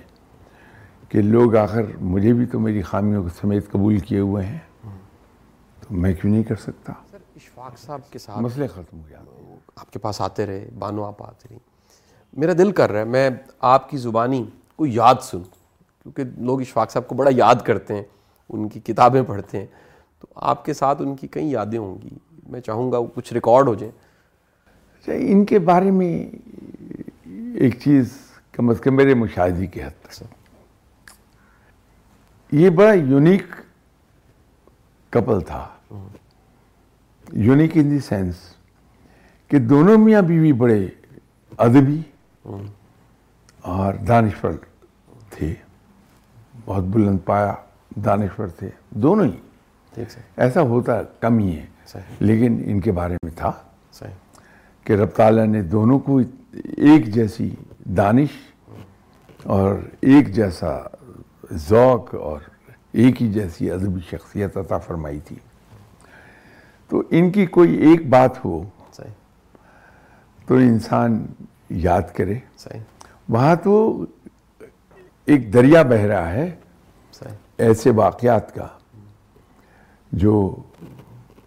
کہ 1.09 1.21
لوگ 1.21 1.55
آخر 1.55 1.81
مجھے 2.01 2.33
بھی 2.33 2.45
تو 2.45 2.59
میری 2.59 2.81
خامیوں 2.81 3.23
کے 3.23 3.29
سمیت 3.41 3.71
قبول 3.71 3.99
کیے 3.99 4.19
ہوئے 4.19 4.45
ہیں 4.45 4.57
تو 5.79 5.93
میں 5.93 6.13
کیوں 6.13 6.33
نہیں 6.33 6.43
کر 6.43 6.55
سکتا؟ 6.55 6.93
سر 7.11 7.17
اشفاق 7.35 7.79
صاحب 7.79 7.99
کے 8.11 8.19
ساتھ 8.19 8.39
مسئلے 8.39 8.67
ختم 8.67 8.97
ہو 8.97 9.09
جاتے 9.09 9.55
آپ 9.75 9.91
کے 9.91 9.99
پاس 9.99 10.21
آتے 10.21 10.45
رہے 10.45 10.69
بانو 10.79 11.05
آپ 11.05 11.23
آتے 11.23 11.47
رہی۔ 11.51 11.57
میرا 12.33 12.51
دل 12.57 12.71
کر 12.71 12.91
رہا 12.91 12.99
ہے 12.99 13.05
میں 13.05 13.29
آپ 13.59 13.89
کی 13.89 13.97
زبانی 13.97 14.45
کو 14.75 14.85
یاد 14.85 15.15
سن 15.21 15.41
کیونکہ 16.03 16.23
لوگ 16.37 16.61
اشفاق 16.61 16.91
صاحب 16.91 17.07
کو 17.07 17.15
بڑا 17.15 17.31
یاد 17.33 17.55
کرتے 17.55 17.95
ہیں 17.95 18.03
ان 18.49 18.69
کی 18.69 18.79
کتابیں 18.79 19.21
پڑھتے 19.21 19.59
ہیں 19.59 19.65
تو 20.19 20.27
آپ 20.35 20.65
کے 20.65 20.73
ساتھ 20.73 21.01
ان 21.01 21.15
کی 21.15 21.27
کئی 21.27 21.51
یادیں 21.51 21.79
ہوں 21.79 22.01
گی۔ 22.01 22.09
میں 22.47 22.59
چاہوں 22.59 22.91
گا 22.91 22.97
وہ 22.97 23.07
کچھ 23.15 23.33
ریکارڈ 23.33 23.67
ہو 23.67 23.73
جائیں۔ 23.73 24.08
اچھا 24.99 25.13
ان 25.13 25.45
کے 25.45 25.59
بارے 25.59 25.91
میں 25.91 26.29
ایک 27.55 27.79
چیز 27.83 28.09
کم 28.51 28.69
از 28.69 28.79
کم 28.79 28.95
میرے 28.95 29.13
مشاہدے 29.13 29.67
کی 29.67 29.83
حد 29.83 30.03
تک۔ 30.03 30.23
یہ 32.51 32.69
بڑا 32.69 32.93
یونیک 32.93 33.43
کپل 35.09 35.41
تھا۔ 35.41 35.67
یونیک 37.31 37.71
ان 37.73 37.91
دی 37.91 37.99
سینس 37.99 38.35
کہ 39.47 39.59
دونوں 39.59 39.97
میاں 39.97 40.21
بیوی 40.21 40.53
بڑے 40.53 40.87
ادبی 41.57 42.01
اور 43.61 43.93
دانشور 43.93 44.51
تھے۔ 45.29 45.53
بہت 46.65 46.83
بلند 46.83 47.19
پایا 47.25 47.53
دانشور 48.05 48.47
تھے۔ 48.47 48.69
دونوں 48.89 49.25
ہی۔ 49.25 49.37
ایسا 50.37 50.61
ہوتا 50.61 51.03
کم 51.03 51.37
ہی 51.37 51.59
ہے۔ 51.59 51.65
لیکن 52.19 52.61
ان 52.65 52.81
کے 52.81 52.91
بارے 52.91 53.15
میں 53.23 53.31
تھا۔ 53.35 53.51
صحیح۔ 53.91 54.28
کہ 54.89 54.93
رب 54.93 55.09
تعالیٰ 55.09 55.45
نے 55.45 55.61
دونوں 55.61 55.99
کو 55.99 56.21
ایک 56.77 57.05
جیسی 57.05 57.49
دانش 57.85 58.29
اور 59.43 59.75
ایک 60.01 60.33
جیسا 60.33 60.77
ذوق 61.51 62.15
اور 62.15 62.39
ایک 62.91 63.21
ہی 63.21 63.33
جیسی 63.33 63.71
ادبی 63.71 63.99
شخصیت 64.09 64.57
عطا 64.57 64.77
فرمائی 64.77 65.19
تھی۔ 65.19 65.35
تو 66.87 67.03
ان 67.09 67.31
کی 67.31 67.45
کوئی 67.45 67.75
ایک 67.75 68.09
بات 68.09 68.45
ہو 68.45 68.63
صحیح۔ 68.93 69.13
تو 70.47 70.55
انسان 70.55 71.25
یاد 71.69 72.01
کرے۔ 72.15 72.35
صحیح۔ 72.57 72.81
وہاں 73.29 73.55
تو 73.55 74.05
ایک 75.25 75.53
دریا 75.53 75.81
بہ 75.81 75.95
رہا 75.95 76.31
ہے 76.31 76.55
صحیح۔ 77.13 77.35
ایسے 77.57 77.91
واقعات 77.91 78.55
کا 78.55 78.67
جو 80.11 80.55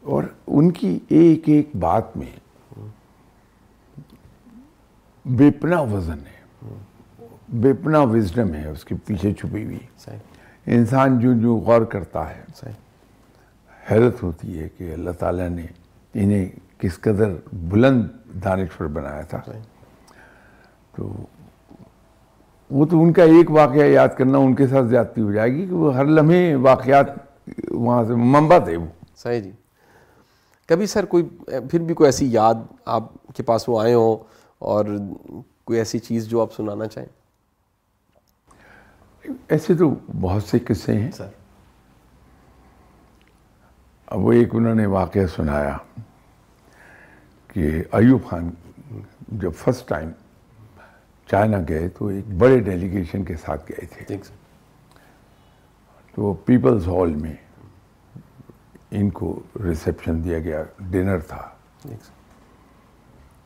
اور 0.03 0.25
ان 0.47 0.71
کی 0.71 0.99
ایک 1.09 1.43
ایک 1.47 1.77
بات 1.77 2.17
میں 2.17 2.42
بے 5.25 5.51
پناہ 5.51 5.83
وزن 5.83 6.19
ہے۔ 6.19 6.43
بے 7.49 7.73
پناہ 7.73 8.03
وزڈم 8.03 8.55
ہے 8.55 8.69
اس 8.69 8.85
کے 8.85 8.95
پیچھے 9.07 9.33
چھپی 9.33 9.65
ہوئی۔ 9.65 9.79
صحیح۔ 9.99 10.19
انسان 10.67 11.19
جو 11.19 11.33
جو 11.35 11.57
غور 11.57 11.83
کرتا 11.83 12.31
ہے 12.31 12.43
صحیح۔ 12.57 12.73
حیرت 13.91 14.23
ہوتی 14.23 14.61
ہے 14.61 14.69
کہ 14.69 14.93
اللہ 14.93 15.11
تعالیٰ 15.11 15.49
نے 15.49 15.67
انہیں 16.15 16.49
کس 16.79 17.01
قدر 17.01 17.31
بلند 17.53 18.05
دانشور 18.45 18.87
بنایا 18.87 19.23
تھا۔ 19.23 19.41
تو 20.97 21.13
وہ 22.71 22.87
تو 22.87 23.03
ان 23.03 23.13
کا 23.13 23.23
ایک 23.23 23.51
واقعہ 23.51 23.85
یاد 23.85 24.09
کرنا 24.19 24.39
ان 24.39 24.55
کے 24.55 24.67
ساتھ 24.67 24.87
زیادتی 24.87 25.21
ہو 25.21 25.33
جائے 25.33 25.53
گی 25.53 25.67
کہ 25.67 25.75
وہ 25.75 25.95
ہر 25.95 26.05
لمحے 26.05 26.55
واقعات 26.55 27.07
وہاں 27.71 28.05
سے 28.05 28.15
منبع 28.15 28.59
تھے۔ 28.59 28.77
وہ 28.77 28.87
صحیح 29.17 29.41
جی۔ 29.41 29.51
کبھی 30.69 30.87
سر 30.87 31.05
کوئی 31.05 31.29
پھر 31.71 31.79
بھی 31.79 31.95
کوئی 31.95 32.09
ایسی 32.09 32.33
یاد 32.33 32.55
آپ 32.85 33.27
کے 33.37 33.43
پاس 33.43 33.69
وہ 33.69 33.83
آئے 33.83 33.95
ہوں 33.95 34.42
اور 34.63 34.85
کوئی 35.65 35.79
ایسی 35.79 35.99
چیز 35.99 36.27
جو 36.27 36.43
آپ 36.43 36.53
سنانا 36.53 36.87
چاہیں؟ 36.87 37.23
ایسے 39.49 39.75
تو 39.75 39.95
بہت 40.21 40.43
سے 40.43 40.59
قصے 40.59 40.99
ہیں۔ 40.99 41.11
سر۔ 41.11 41.29
اب 44.07 44.19
وہ 44.19 44.33
ایک 44.33 44.49
انہوں 44.53 44.75
نے 44.75 44.87
واقعہ 44.87 45.27
سنایا 45.27 45.77
کہ 47.49 47.83
ایوب 47.93 48.27
خان 48.27 48.51
جب 49.29 49.53
فرسٹ 49.55 49.89
ٹائم 49.89 50.11
چائنا 51.31 51.57
گئے 51.69 51.89
تو 51.89 52.07
ایک 52.07 52.25
بڑے 52.39 52.59
ڈیلیگیشن 52.59 53.25
کے 53.25 53.37
ساتھ 53.37 53.71
گئے 53.71 53.87
تھے۔ 53.87 54.17
تو 56.15 56.35
پیپلز 56.35 56.89
ہال 56.89 57.15
میں 57.15 57.37
ان 58.91 59.11
کو 59.11 59.41
ریسیپشن 59.65 60.25
دیا 60.25 60.39
گیا 60.39 60.63
ڈنر 60.79 61.19
تھا۔ 61.21 61.49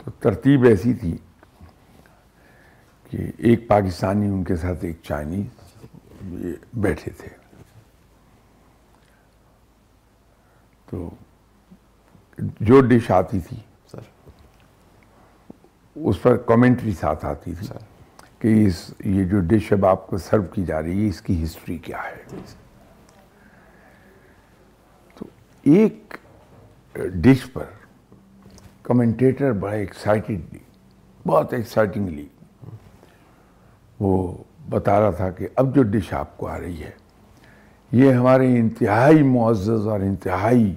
تو 0.07 0.11
ترتیب 0.19 0.63
ایسی 0.63 0.93
تھی 0.93 1.17
کہ 3.09 3.17
ایک 3.37 3.67
پاکستانی 3.67 4.27
ان 4.27 4.43
کے 4.43 4.55
ساتھ 4.55 4.85
ایک 4.85 4.97
چائنیز 5.03 5.45
بیٹھے 6.73 7.11
تھے۔ 7.11 7.27
تو 10.89 11.09
جو 12.59 12.81
ڈش 12.81 13.11
آتی 13.11 13.39
تھی 13.39 13.57
سر۔ 13.91 13.99
اس 15.95 16.21
پر 16.21 16.37
کامنٹری 16.37 16.91
ساتھ 16.91 17.25
آتی 17.25 17.53
تھی 17.53 17.67
سر۔ 17.67 17.77
کہ 18.39 18.67
اس 18.67 18.93
یہ 19.05 19.23
جو 19.23 19.39
ڈش 19.39 19.73
اب 19.73 19.85
آپ 19.85 20.07
کو 20.07 20.17
سرو 20.17 20.43
کی 20.43 20.65
جا 20.65 20.81
رہی 20.81 21.03
ہے 21.03 21.09
اس 21.09 21.21
کی 21.21 21.43
ہسٹری 21.43 21.77
کیا 21.77 22.01
ہے؟ 22.03 22.23
سر۔ 22.29 22.55
تو 25.15 25.25
ایک 25.63 26.17
ڈش 26.93 27.53
پر 27.53 27.65
کمنٹیٹر 28.87 29.51
بڑا 29.51 29.73
ایکسائٹیڈلی 29.73 30.59
بہت 31.27 31.53
ایکسائٹنگلی 31.53 32.27
وہ 33.99 34.37
بتا 34.69 34.99
رہا 34.99 35.11
تھا 35.11 35.29
کہ 35.29 35.47
اب 35.55 35.75
جو 35.75 35.83
ڈش 35.83 36.13
آپ 36.13 36.37
کو 36.37 36.47
آ 36.47 36.59
رہی 36.59 36.83
ہے 36.83 36.89
یہ 37.91 38.13
ہمارے 38.13 38.59
انتہائی 38.59 39.23
معزز 39.23 39.87
اور 39.87 39.99
انتہائی 39.99 40.75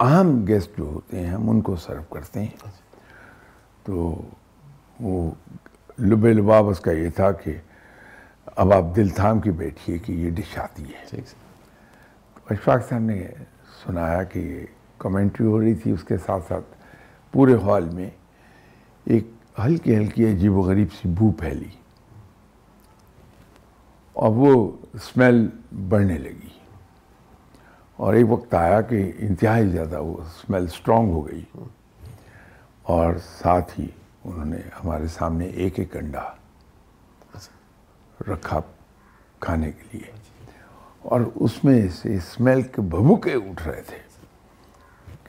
اہم 0.00 0.44
گیسٹ 0.48 0.78
جو 0.78 0.84
ہوتے 0.84 1.20
ہیں 1.20 1.26
ہم 1.26 1.50
ان 1.50 1.60
کو 1.60 1.76
سرو 1.76 2.02
کرتے 2.02 2.40
ہیں۔ 2.40 2.68
تو 3.84 4.22
وہ 5.00 5.30
لب 5.98 6.26
لباب 6.26 6.68
اس 6.68 6.80
کا 6.80 6.92
یہ 6.92 7.08
تھا 7.10 7.32
کہ 7.32 7.54
اب 8.46 8.72
آپ 8.72 8.96
دل 8.96 9.08
تھام 9.08 9.40
کے 9.40 9.50
بیٹھیے 9.50 9.98
کہ 9.98 10.12
یہ 10.12 10.30
ڈش 10.30 10.58
آتی 10.58 10.84
ہے۔ 10.84 11.20
اشفاق 12.50 12.88
صاحب 12.88 13.00
نے 13.00 13.28
سنایا 13.84 14.22
کہ 14.22 14.38
یہ 14.38 14.66
کمنٹری 14.98 15.46
ہو 15.46 15.60
رہی 15.60 15.74
تھی 15.74 15.90
اس 15.90 16.04
کے 16.04 16.16
ساتھ 16.18 16.44
ساتھ 16.48 16.75
پورے 17.36 17.54
ہال 17.54 17.88
میں 17.88 18.08
ایک 19.06 19.26
ہلکی 19.64 19.96
ہلکی 19.96 20.24
عجیب 20.26 20.52
و 20.52 20.60
غریب 20.60 20.92
سی 20.92 21.08
بو 21.08 21.30
پھیلی 21.32 21.68
اور 24.16 24.30
وہ 24.36 24.52
اسمیل 24.94 25.46
بڑھنے 25.88 26.16
لگی 26.18 26.54
اور 27.98 28.14
ایک 28.14 28.26
وقت 28.28 28.54
آیا 28.54 28.80
کہ 28.80 29.00
انتہائی 29.18 29.68
زیادہ 29.68 30.00
وہ 30.02 30.16
اسمیل 30.20 30.64
اسٹرانگ 30.64 31.10
ہو 31.10 31.26
گئی 31.26 31.42
اور 32.82 33.14
ساتھ 33.42 33.80
ہی 33.80 33.86
انہوں 34.24 34.44
نے 34.44 34.60
ہمارے 34.84 35.08
سامنے 35.08 35.46
ایک 35.46 35.78
ایک 35.78 35.96
انڈا 35.96 36.22
رکھا 38.28 38.60
کھانے 39.40 39.70
کے 39.72 39.88
لیے 39.92 40.10
اور 41.02 41.20
اس 41.34 41.64
میں 41.64 41.80
سے 41.88 42.14
اسمیل 42.14 42.62
کے 42.62 42.82
بھبوکے 42.94 43.34
اٹھ 43.34 43.68
رہے 43.68 43.82
تھے 43.82 43.98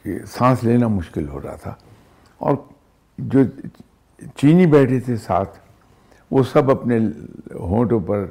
کہ 0.03 0.17
سانس 0.25 0.63
لینا 0.63 0.87
مشکل 0.87 1.27
ہو 1.29 1.41
رہا 1.41 1.55
تھا 1.55 1.73
اور 2.37 2.55
جو 3.17 3.39
چینی 4.35 4.65
بیٹھے 4.65 4.99
تھے 4.99 5.17
ساتھ 5.17 5.59
وہ 6.31 6.43
سب 6.43 6.71
اپنے 6.71 6.99
ہونٹوں 7.55 7.99
پر 7.99 8.25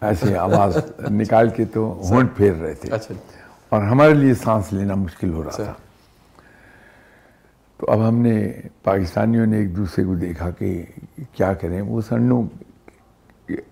ایسے 0.00 0.36
آواز 0.36 0.76
نکال 1.10 1.48
کے 1.48 1.64
تو 1.64 2.00
ہونٹ 2.10 2.36
پھیر 2.36 2.52
رہے 2.52 2.74
تھے۔ 2.74 2.92
اچھا۔ 2.92 3.14
اور 3.68 3.82
ہمارے 3.82 4.14
لیے 4.14 4.34
سانس 4.34 4.72
لینا 4.72 4.94
مشکل 4.94 5.32
ہو 5.32 5.44
رہا 5.44 5.50
تھا۔ 5.50 5.72
تو 7.76 7.90
اب 7.90 8.08
ہم 8.08 8.16
نے 8.16 8.52
پاکستانیوں 8.82 9.46
نے 9.46 9.56
ایک 9.56 9.76
دوسرے 9.76 10.04
کو 10.04 10.14
دیکھا 10.14 10.50
کہ 10.50 10.84
کیا 11.32 11.54
کریں۔ 11.54 11.82
وہ 11.82 12.00
سنوں 12.00 12.42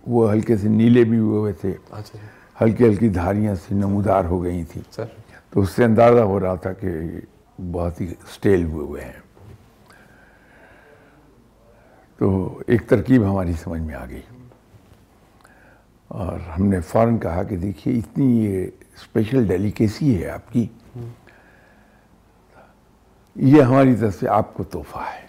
وہ 0.06 0.32
ہلکے 0.32 0.56
سے 0.56 0.68
نیلے 0.68 1.04
بھی 1.04 1.18
ہوئے 1.18 1.38
ہوئے 1.38 1.52
تھے۔ 1.52 1.72
اچھا۔ 1.90 2.18
ہلکی 2.64 2.84
ہلکی 2.84 3.08
دھاریاں 3.08 3.54
سے 3.54 3.74
نمودار 3.74 4.24
ہو 4.24 4.42
گئی 4.42 4.64
تھیں۔ 4.64 5.00
تو 5.50 5.60
اس 5.60 5.70
سے 5.70 5.84
اندازہ 5.84 6.20
ہو 6.20 6.40
رہا 6.40 6.54
تھا 6.54 6.72
کہ 6.72 6.88
بہت 7.72 8.00
ہی 8.00 8.12
اسٹیل 8.24 8.64
ہوئے 8.64 8.86
ہوئے 8.86 9.04
ہیں۔ 9.04 9.12
تو 12.16 12.60
ایک 12.66 12.88
ترکیب 12.88 13.30
ہماری 13.30 13.52
سمجھ 13.52 13.80
میں 13.80 13.94
آ 13.94 14.06
گئی۔ 14.06 14.20
اور 16.08 16.40
ہم 16.40 16.66
نے 16.66 16.80
فوراً 16.80 17.18
کہا 17.18 17.42
کہ 17.42 17.56
دیکھیے 17.56 17.98
اتنی 17.98 18.44
یہ 18.44 18.66
اسپیشل 18.96 19.48
ڈیلیکیسی 19.48 20.24
ہے 20.24 20.30
آپ 20.30 20.52
کی۔ 20.52 20.66
یہ 23.34 23.62
ہماری 23.62 23.94
طرف 23.94 24.20
سے 24.20 24.28
آپ 24.28 24.54
کو 24.54 24.64
تحفہ 24.64 24.98
ہے۔ 24.98 25.26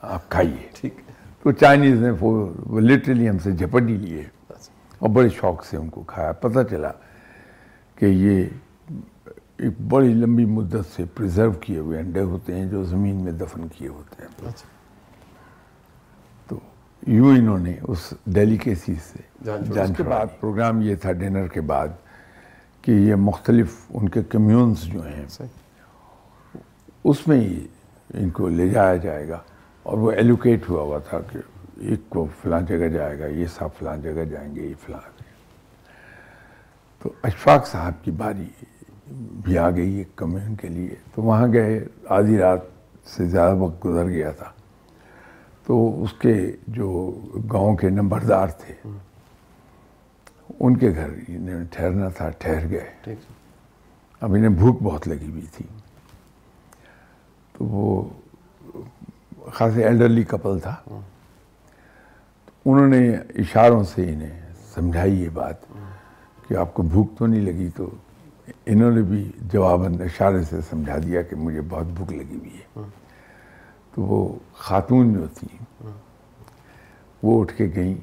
آپ 0.00 0.28
کھائیے۔ 0.28 0.68
ٹھیک۔ 0.74 0.94
تو 1.42 1.52
چائنیز 1.52 2.00
نے 2.02 2.10
وہ 2.20 2.50
لٹرلی 2.80 3.28
ہم 3.28 3.38
سے 3.38 3.52
جھپٹ 3.52 3.82
ہی 3.82 3.96
لیے 3.96 4.24
اور 4.98 5.08
بڑے 5.08 5.28
شوق 5.28 5.64
سے 5.64 5.76
ان 5.76 5.88
کو 5.88 6.02
کھایا۔ 6.02 6.32
پتہ 6.32 6.58
چلا 6.70 6.90
کہ 7.96 8.06
یہ 8.06 8.44
ایک 9.62 9.80
بڑی 9.80 10.14
لمبی 10.14 10.44
مدت 10.44 10.96
سے 10.96 11.04
پریزرو 11.14 11.52
کیے 11.52 11.78
ہوئے 11.78 11.98
انڈے 12.00 12.22
ہوتے 12.22 12.54
ہیں 12.54 12.66
جو 12.66 12.84
زمین 12.84 13.16
میں 13.16 13.32
دفن 13.32 13.68
کیے 13.68 13.88
ہوتے 13.88 14.22
ہیں۔ 14.22 14.48
اچھا۔ 14.48 14.68
تو 16.48 16.58
یوں 17.06 17.36
انہوں 17.36 17.58
نے 17.58 17.74
اس 17.82 18.14
ڈیلیکیسی 18.26 18.94
سے 18.94 19.18
جان 19.74 19.92
کے 19.92 20.02
بعد؟ 20.02 20.26
پروگرام 20.40 20.82
یہ 20.82 20.94
تھا 20.94 21.12
ڈنر 21.12 21.46
کے 21.46 21.60
بعد 21.60 21.88
کہ 22.82 22.92
یہ 22.92 23.14
مختلف 23.14 23.76
ان 23.90 24.08
کے 24.08 24.22
کمیونز 24.22 24.82
جو 24.82 25.06
ہیں 25.06 25.26
اس 27.04 27.28
میں 27.28 27.40
ہی 27.40 27.66
ان 28.14 28.30
کو 28.30 28.48
لے 28.48 28.68
جایا 28.68 28.96
جائے 28.96 29.28
گا۔ 29.28 29.38
اور 29.82 29.98
وہ 29.98 30.12
ایلوکیٹ 30.12 30.68
ہوا 30.68 30.82
ہوا 30.82 30.98
تھا 30.98 31.20
کہ 31.20 31.38
ایک 31.76 32.00
کو 32.08 32.26
فلاں 32.42 32.60
جگہ 32.60 32.88
جائے 32.88 33.18
گا 33.18 33.26
یہ 33.26 33.46
صاحب 33.46 33.70
فلاں 33.78 33.96
جگہ 33.96 34.24
جائیں 34.24 34.56
گے 34.56 34.60
یہ 34.60 34.74
فلاں۔ 34.86 35.00
تو 37.02 37.12
اشفاق 37.22 37.66
صاحب 37.66 37.92
کی 38.04 38.10
باری 38.10 38.46
بھی 39.16 39.58
آ 39.58 39.70
گئی 39.70 39.94
ایک 39.94 40.16
کمیون 40.16 40.56
کے 40.56 40.68
لیے۔ 40.68 40.94
تو 41.14 41.22
وہاں 41.22 41.52
گئے 41.52 41.84
آدھی 42.08 42.38
رات 42.38 42.58
سے 43.06 43.24
زیادہ 43.26 43.56
وقت 43.56 43.84
گزر 43.84 44.06
گیا 44.06 44.30
تھا۔ 44.30 44.52
تو 45.66 46.02
اس 46.02 46.12
کے 46.12 46.52
جو 46.66 47.18
گاؤں 47.52 47.76
کے 47.76 47.88
نمبردار 47.90 48.46
تھے 48.46 48.88
ان 50.60 50.76
کے 50.76 50.90
گھر 50.90 51.10
انہیں 51.28 51.64
ٹھہرنا 51.70 52.08
تھا 52.08 52.30
ٹھہر 52.30 52.70
گئے۔ 52.70 53.14
اب 54.20 54.34
انہیں 54.34 54.48
بھوک 54.48 54.82
بہت 54.82 55.08
لگی 55.08 55.30
ہوئی 55.30 55.46
تھی۔ 55.56 55.66
تو 57.52 57.64
وہ 57.64 58.08
خاصے 59.52 59.84
ایلڈرلی 59.84 60.22
کپل 60.22 60.58
تھا۔ 60.58 60.74
انہوں 62.64 62.86
نے 62.86 63.10
اشاروں 63.14 63.84
سے 63.84 64.12
انہیں 64.12 64.40
سمجھائی 64.74 65.22
یہ 65.22 65.28
بات 65.28 65.54
کہ 66.48 66.54
آپ 66.54 66.74
کو 66.74 66.82
بھوک 66.82 67.18
تو 67.18 67.26
نہیں 67.26 67.40
لگی 67.40 67.68
تو 67.76 67.90
انہوں 68.66 68.90
نے 68.90 69.02
بھی 69.02 69.32
جواباً 69.40 70.00
اشارے 70.00 70.42
سے 70.42 70.56
سمجھا 70.70 70.98
دیا 70.98 71.22
کہ 71.22 71.36
مجھے 71.36 71.60
بہت 71.68 71.86
بھوک 71.86 72.12
لگی 72.12 72.36
ہوئی 72.36 72.56
ہے۔ 72.56 72.80
تو 73.94 74.02
وہ 74.02 74.38
خاتون 74.54 75.12
جو 75.14 75.26
تھیں 75.26 75.86
وہ 77.22 77.40
اٹھ 77.40 77.56
کے 77.56 77.70
گئیں 77.74 77.94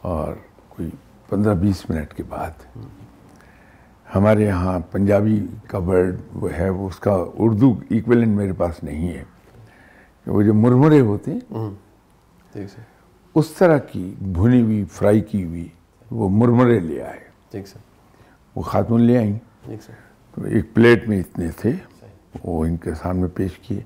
اور 0.00 0.34
کوئی 0.68 0.90
پندرہ 1.28 1.54
بیس 1.54 1.90
منٹ 1.90 2.14
کے 2.14 2.22
بعد 2.22 2.76
ہمارے 4.14 4.44
یہاں 4.44 4.78
پنجابی 4.78 5.46
کا 5.66 5.78
ورڈ 5.78 6.20
وہ 6.34 6.48
ہے 6.58 6.68
وہ 6.68 6.86
اس 6.86 6.96
کا 6.96 7.24
اردو 7.38 7.74
ایکولنٹ 7.88 8.36
میرے 8.36 8.52
پاس 8.52 8.82
نہیں 8.84 9.08
ہے۔ 9.08 9.24
وہ 10.26 10.42
جو 10.42 10.54
مرمرے 10.54 11.00
ہوتے 11.00 11.32
ہیں 11.32 11.40
اس 13.34 13.50
طرح 13.50 13.78
کی 13.78 14.14
بھنی 14.20 14.62
ہوئی 14.62 14.84
فرائی 14.84 15.20
کی 15.20 15.44
ہوئی 15.44 15.68
وہ 16.10 16.28
مرمرے 16.28 16.78
لے 16.80 17.02
آئے۔ 17.02 17.20
وہ 18.58 18.62
خاتون 18.62 19.00
لے 19.00 19.18
آئیں۔ 19.18 19.38
تو 20.34 20.44
ایک 20.44 20.74
پلیٹ 20.74 21.08
میں 21.08 21.18
اتنے 21.18 21.48
تھے 21.56 21.72
وہ 22.44 22.64
ان 22.66 22.76
کے 22.76 22.94
سامنے 22.94 23.26
پیش 23.26 23.58
کیے۔ 23.58 23.80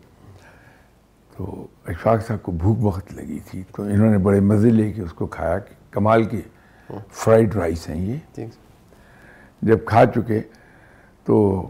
تو 1.37 1.67
اشفاق 1.87 2.27
صاحب 2.27 2.43
کو 2.43 2.53
بھوک 2.53 2.79
بہت 2.79 3.13
لگی 3.13 3.39
تھی۔ 3.47 3.63
تو 3.77 3.83
انہوں 3.83 4.11
نے 4.11 4.19
بڑے 4.19 4.41
مزے 4.41 4.71
لے 4.71 4.93
کے 4.93 5.03
اس 5.03 5.13
کو 5.13 5.27
کھایا 5.27 5.59
کمال 5.91 6.25
کے 6.25 6.41
فرائیڈ 7.11 7.55
رائس 7.55 7.89
ہیں 7.89 8.07
یہ۔ 8.07 8.17
جب 9.63 9.79
کھا 9.87 10.07
چکے 10.07 10.41
تو 11.25 11.69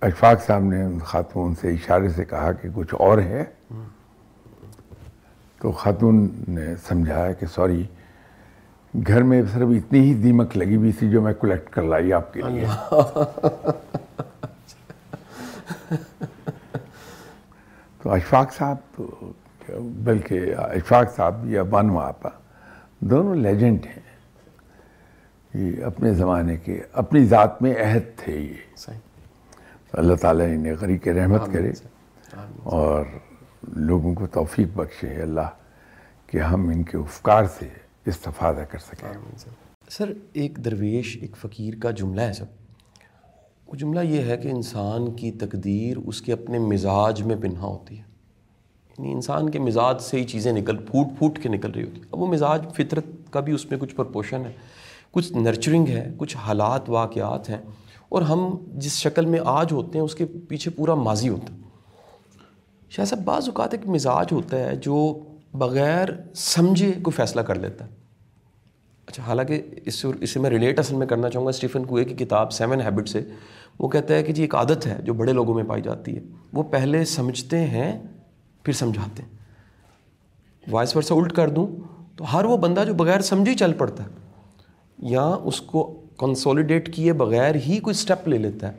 اشفاق 0.00 0.44
صاحب 0.44 0.62
نے 0.62 0.84
خاتون 1.04 1.54
سے 1.54 1.70
اشارے 1.70 2.08
سے 2.08 2.24
کہا 2.24 2.52
کہ 2.52 2.68
کچھ 2.74 2.94
اور 2.98 3.18
ہے۔ 3.18 3.44
تو 5.60 5.72
خاتون 5.72 6.28
نے 6.48 6.76
سمجھایا 6.88 7.32
کہ 7.32 7.46
سوری 7.46 7.84
گھر 9.06 9.22
میں 9.22 9.42
صرف 9.42 9.68
اتنی 9.70 10.00
ہی 10.00 10.14
دیمک 10.14 10.56
لگی 10.56 10.76
ہوئی 10.76 10.92
تھی 10.92 11.10
جو 11.10 11.22
میں 11.22 11.34
کلیکٹ 11.34 11.70
کر 11.70 11.82
لائی 11.82 12.12
آپ 12.12 12.34
کے 12.34 12.42
لیے۔ 12.48 12.66
تو 18.02 18.12
اشفاق 18.12 18.52
صاحب 18.52 19.02
بلکہ 19.80 20.54
اشفاق 20.58 21.14
صاحب 21.16 21.46
یا 21.46 21.62
بانو 21.62 21.98
آپا 21.98 22.28
دونوں 23.00 23.34
لیجنڈ 23.34 23.86
ہیں۔ 23.86 24.02
یہ 25.54 25.84
اپنے 25.84 26.14
زمانے 26.14 26.56
کے 26.56 26.80
اپنی 26.92 27.24
ذات 27.24 27.62
میں 27.62 27.74
عہد 27.74 28.18
تھے 28.18 28.40
یہ۔ 28.40 28.76
صحیح۔ 28.76 28.98
اللہ 29.92 30.14
تعالیٰ 30.14 30.46
انہیں 30.46 30.74
غریق 30.80 31.08
رحمت 31.08 31.42
کرے۔ 31.52 31.72
اور 32.62 33.04
لوگوں 33.68 34.14
کو 34.14 34.26
توفیق 34.26 34.68
بخشے۔ 34.74 35.22
اللہ 35.22 35.48
کہ 36.26 36.38
ہم 36.38 36.68
ان 36.68 36.82
کے 36.82 36.98
افکار 36.98 37.44
سے 37.44 37.85
استفادہ 38.06 38.64
کر 38.70 38.78
سکیں 38.78 39.38
سر۔ 39.90 40.12
ایک 40.32 40.56
درویش، 40.56 41.18
ایک 41.20 41.36
فقیر 41.36 41.74
کا 41.82 41.90
جملہ 41.90 42.20
ہے 42.20 42.32
سب 42.32 42.44
وہ 43.66 43.76
جملہ 43.76 44.00
یہ 44.00 44.22
ہے 44.22 44.36
کہ 44.36 44.48
انسان 44.48 45.12
کی 45.12 45.32
تقدیر 45.32 45.96
اس 46.06 46.22
کے 46.22 46.32
اپنے 46.32 46.58
مزاج 46.58 47.22
میں 47.22 47.36
پنہا 47.36 47.66
ہوتی 47.66 47.98
ہے۔ 47.98 48.02
یعنی 48.98 49.12
انسان 49.12 49.50
کے 49.50 49.58
مزاج 49.58 50.00
سے 50.00 50.16
ہی 50.16 50.24
چیزیں 50.24 50.52
نکل، 50.52 50.76
پھوٹ 50.76 51.06
پھوٹ 51.18 51.38
کے 51.38 51.48
نکل 51.48 51.70
رہی 51.70 51.82
ہوتی 51.82 52.00
ہیں۔ 52.00 52.06
اب 52.12 52.18
وہ 52.18 52.26
مزاج 52.26 52.64
فطرت 52.74 53.04
کا 53.30 53.40
بھی 53.40 53.52
اس 53.52 53.70
میں 53.70 53.78
کچھ 53.78 53.94
پرپوشن 53.94 54.42
ہے۔ 54.46 54.52
کچھ 55.10 55.32
نرچرنگ 55.32 55.86
ہے، 55.88 56.10
کچھ 56.16 56.36
حالات، 56.36 56.90
واقعات 56.90 57.50
ہیں۔ 57.50 57.60
اور 58.08 58.22
ہم 58.22 58.56
جس 58.74 58.92
شکل 58.92 59.26
میں 59.26 59.40
آج 59.44 59.72
ہوتے 59.72 59.98
ہیں، 59.98 60.04
اس 60.04 60.14
کے 60.14 60.26
پیچھے 60.48 60.70
پورا 60.70 60.94
ماضی 60.94 61.28
ہوتا 61.28 61.54
ہے۔ 61.54 61.58
شاہ 62.90 63.04
صاحب، 63.04 63.22
بعض 63.24 63.48
اوقات 63.48 63.74
ایک 63.74 63.86
مزاج 63.86 64.26
ہوتا 64.32 64.58
ہے 64.58 64.76
جو 64.76 65.22
بغیر 65.58 66.08
سمجھے 66.34 66.92
کوئی 67.02 67.12
فیصلہ 67.12 67.40
کر 67.40 67.54
لیتا 67.54 67.84
ہے۔ 67.84 67.90
اچھا 69.06 69.22
حالانکہ 69.22 69.62
اس 69.84 69.94
سے 69.94 70.08
اس 70.20 70.30
سے 70.30 70.40
میں 70.40 70.50
ریلیٹ 70.50 70.78
اصل 70.78 70.94
میں 70.94 71.06
کرنا 71.06 71.30
چاہوں 71.30 71.46
گا 71.46 71.50
اسٹیفن 71.50 71.84
کوئے 71.84 72.04
کی 72.04 72.24
کتاب 72.24 72.52
سیون 72.52 72.80
ہیبٹ 72.80 73.08
سے۔ 73.08 73.20
وہ 73.78 73.88
کہتا 73.88 74.14
ہے 74.14 74.22
کہ 74.22 74.32
جی 74.32 74.42
ایک 74.42 74.54
عادت 74.54 74.86
ہے 74.86 74.96
جو 75.02 75.14
بڑے 75.14 75.32
لوگوں 75.32 75.54
میں 75.54 75.64
پائی 75.64 75.82
جاتی 75.82 76.16
ہے۔ 76.16 76.20
وہ 76.52 76.62
پہلے 76.62 77.04
سمجھتے 77.04 77.58
ہیں، 77.58 78.02
پھر 78.62 78.72
سمجھاتے 78.72 79.22
ہیں۔ 79.22 79.28
وائس 80.70 80.96
ورثہ 80.96 81.14
الٹ 81.14 81.32
کر 81.32 81.48
دوں 81.48 81.66
تو 82.16 82.24
ہر 82.32 82.44
وہ 82.44 82.56
بندہ 82.56 82.84
جو 82.86 82.94
بغیر 82.94 83.20
سمجھے 83.20 83.52
ہی 83.52 83.56
چل 83.56 83.72
پڑتا 83.72 84.04
ہے۔ 84.04 84.08
یا 84.98 85.22
اس 85.22 85.60
کو 85.60 86.00
کنسولیڈیٹ 86.18 86.94
کیے 86.94 87.12
بغیر 87.12 87.54
ہی 87.54 87.78
کوئی 87.78 87.94
سٹیپ 87.94 88.28
لے 88.28 88.38
لیتا 88.38 88.72
ہے۔ 88.72 88.76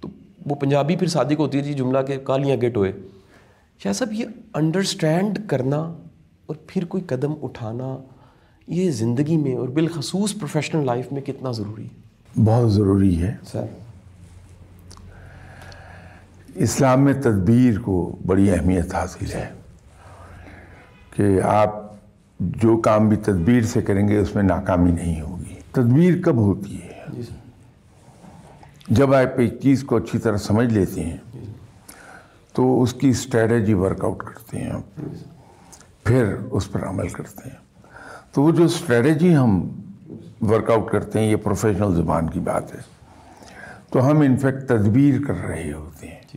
تو 0.00 0.08
وہ 0.46 0.54
پنجابی 0.54 0.96
پھر 0.96 1.06
صادق 1.06 1.38
ہوتی 1.38 1.58
ہے 1.58 1.62
جی 1.62 1.74
جملہ 1.74 1.98
کہ 2.06 2.16
کالیاں 2.16 2.56
گٹ 2.56 2.76
ہوئے۔ 2.76 2.92
شاہ 3.82 3.92
صاحب 3.92 4.12
یہ 4.12 4.26
انڈرسٹینڈ 4.54 5.38
کرنا 5.46 5.76
اور 6.46 6.54
پھر 6.66 6.84
کوئی 6.84 7.02
قدم 7.02 7.34
اٹھانا 7.42 7.96
یہ 8.66 8.90
زندگی 8.90 9.36
میں 9.36 9.56
اور 9.56 9.68
بالخصوص 9.68 10.34
پروفیشنل 10.34 10.86
لائف 10.86 11.12
میں 11.12 11.22
کتنا 11.22 11.52
ضروری 11.52 11.84
ہے؟ 11.84 12.40
بہت 12.44 12.72
ضروری 12.72 13.22
ہے۔ 13.22 13.36
سر۔ 13.52 13.64
اسلام 16.54 17.04
میں 17.04 17.12
تدبیر 17.12 17.78
کو 17.78 18.16
بڑی 18.26 18.50
اہمیت 18.50 18.94
حاصل 18.94 19.32
ہے 19.32 19.48
کہ 21.16 21.40
آپ 21.40 21.74
جو 22.40 22.76
کام 22.76 23.08
بھی 23.08 23.16
تدبیر 23.16 23.62
سے 23.62 23.82
کریں 23.82 24.08
گے 24.08 24.18
اس 24.18 24.34
میں 24.34 24.42
ناکامی 24.42 24.90
نہیں 24.90 25.20
ہوگی۔ 25.20 25.54
تدبیر 25.72 26.22
کب 26.22 26.36
ہوتی 26.36 26.82
ہے؟ 26.82 27.02
جی 27.12 27.22
جب 28.88 29.14
آپ 29.14 29.38
ایک 29.38 29.60
چیز 29.62 29.84
کو 29.84 29.96
اچھی 29.96 30.18
طرح 30.18 30.36
سمجھ 30.36 30.74
لیتے 30.74 31.04
ہیں 31.04 31.16
تو 32.58 32.82
اس 32.82 32.92
کی 32.92 33.08
اسٹریٹجی 33.08 33.74
ورک 33.74 34.04
آؤٹ 34.04 34.18
کرتے 34.18 34.58
ہیں 34.58 34.72
پھر 36.04 36.34
اس 36.50 36.72
پر 36.72 36.88
عمل 36.88 37.08
کرتے 37.08 37.48
ہیں۔ 37.48 37.56
تو 38.32 38.42
وہ 38.42 38.50
جو 38.50 38.64
اسٹریٹجی 38.64 39.36
ہم 39.36 39.68
ورک 40.40 40.70
آؤٹ 40.70 40.90
کرتے 40.90 41.20
ہیں 41.20 41.30
یہ 41.30 41.36
پروفیشنل 41.36 41.94
زبان 41.94 42.30
کی 42.30 42.40
بات 42.40 42.74
ہے۔ 42.74 42.80
تو 43.90 44.10
ہم 44.10 44.20
انفیکٹ 44.20 44.68
تدبیر 44.68 45.24
کر 45.26 45.34
رہے 45.48 45.72
ہوتے 45.72 46.06
ہیں۔ 46.06 46.36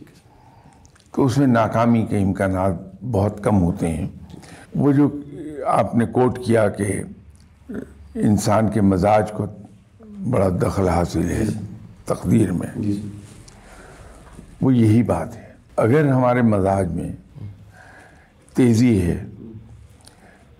تو 1.14 1.24
اس 1.24 1.38
میں 1.38 1.46
ناکامی 1.46 2.06
کے 2.10 2.18
امکانات 2.18 2.72
بہت 3.10 3.44
کم 3.44 3.62
ہوتے 3.62 3.88
ہیں۔ 3.88 4.08
وہ 4.74 4.92
جو 4.92 5.08
آپ 5.66 5.94
نے 5.94 6.06
کوٹ 6.06 6.38
کیا 6.46 6.68
کہ 6.68 7.02
انسان 8.14 8.68
کے 8.68 8.80
مزاج 8.80 9.32
کو 9.32 9.46
بڑا 10.30 10.48
دخل 10.48 10.88
حاصل 10.88 11.30
ہے 11.30 11.44
تقدیر 12.04 12.52
میں۔ 12.52 12.68
جی۔ 12.76 13.08
وہ 14.60 14.74
یہی 14.74 15.02
بات 15.02 15.36
ہے۔ 15.36 15.51
اگر 15.76 16.08
ہمارے 16.08 16.42
مزاج 16.42 16.92
میں 16.92 17.12
تیزی 18.54 19.02
ہے 19.02 19.24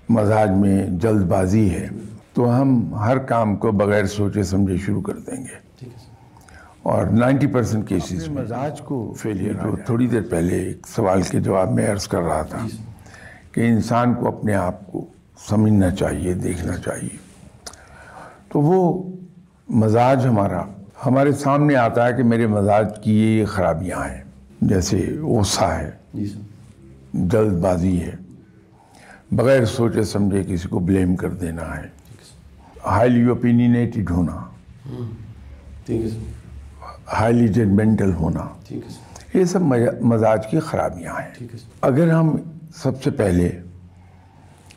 مزاج 0.08 0.50
میں 0.50 0.86
جلد 0.86 1.22
بازی 1.26 1.74
ہے 1.74 1.88
تو 2.34 2.60
ہم 2.60 2.94
ہر 2.94 3.18
کام 3.18 3.56
کو 3.56 3.72
بغیر 3.72 4.04
سوچے 4.04 4.42
سمجھے 4.42 4.76
شروع 4.76 5.02
کر 5.02 5.14
دیں 5.14 5.42
گے۔ 5.42 5.86
اور 6.82 7.06
نائنٹی 7.06 7.46
پرسینٹ 7.46 7.88
کیسز 7.88 8.28
مزاج 8.28 8.80
کو 8.80 9.14
فیلئر 9.18 9.52
جو 9.52 9.76
تھوڑی 9.86 10.06
دیر 10.06 10.22
پہلے 10.30 10.56
ایک 10.56 10.86
سوال 10.86 11.22
کے 11.22 11.40
جواب 11.40 11.72
میں 11.72 11.90
عرض 11.90 12.08
کر 12.08 12.22
رہا 12.22 12.42
تھا 12.42 12.66
کہ 13.52 13.60
انسان 13.60 14.14
کو 14.14 14.28
اپنے 14.28 14.54
آپ 14.54 14.92
کو 14.92 15.06
سمجھنا 15.48 15.90
چاہیے 15.90 16.34
دیکھنا 16.34 16.76
چاہیے۔ 16.76 17.16
تو 18.48 18.60
وہ 18.60 19.02
مزاج 19.68 20.26
ہمارا 20.26 20.62
ہمارے 21.06 21.32
سامنے 21.32 21.76
آتا 21.76 22.08
ہے 22.08 22.12
کہ 22.12 22.22
میرے 22.22 22.46
مزاج 22.46 22.86
کی 23.04 23.12
یہ 23.12 23.44
خرابیاں 23.44 23.98
ہیں۔ 23.98 24.22
جیسے 24.62 25.16
غصہ 25.20 25.64
ہے 25.64 25.90
جی 26.14 26.32
جلد 27.14 27.52
بازی 27.52 28.02
ہے۔ 28.02 28.12
بغیر 29.32 29.64
سوچے 29.64 30.02
سمجھے 30.02 30.42
کسی 30.48 30.68
کو 30.68 30.78
بلیم 30.78 31.16
کر 31.16 31.28
دینا 31.28 31.76
ہے۔ 31.76 31.88
ہائیلی 32.86 33.24
اوپینینیٹڈ 33.24 34.10
ہونا۔ 34.10 34.44
ہائیلی 37.12 37.48
ججمنٹل 37.48 38.12
ہونا۔ 38.12 38.46
یہ 39.34 39.44
سب 39.44 39.60
مزا- 39.60 40.00
مزاج 40.00 40.46
کی 40.46 40.60
خرابیاں 40.60 41.14
ہیں۔ 41.14 41.46
اگر 41.80 42.10
ہم 42.10 42.36
سب 42.76 43.02
سے 43.02 43.10
پہلے 43.10 43.60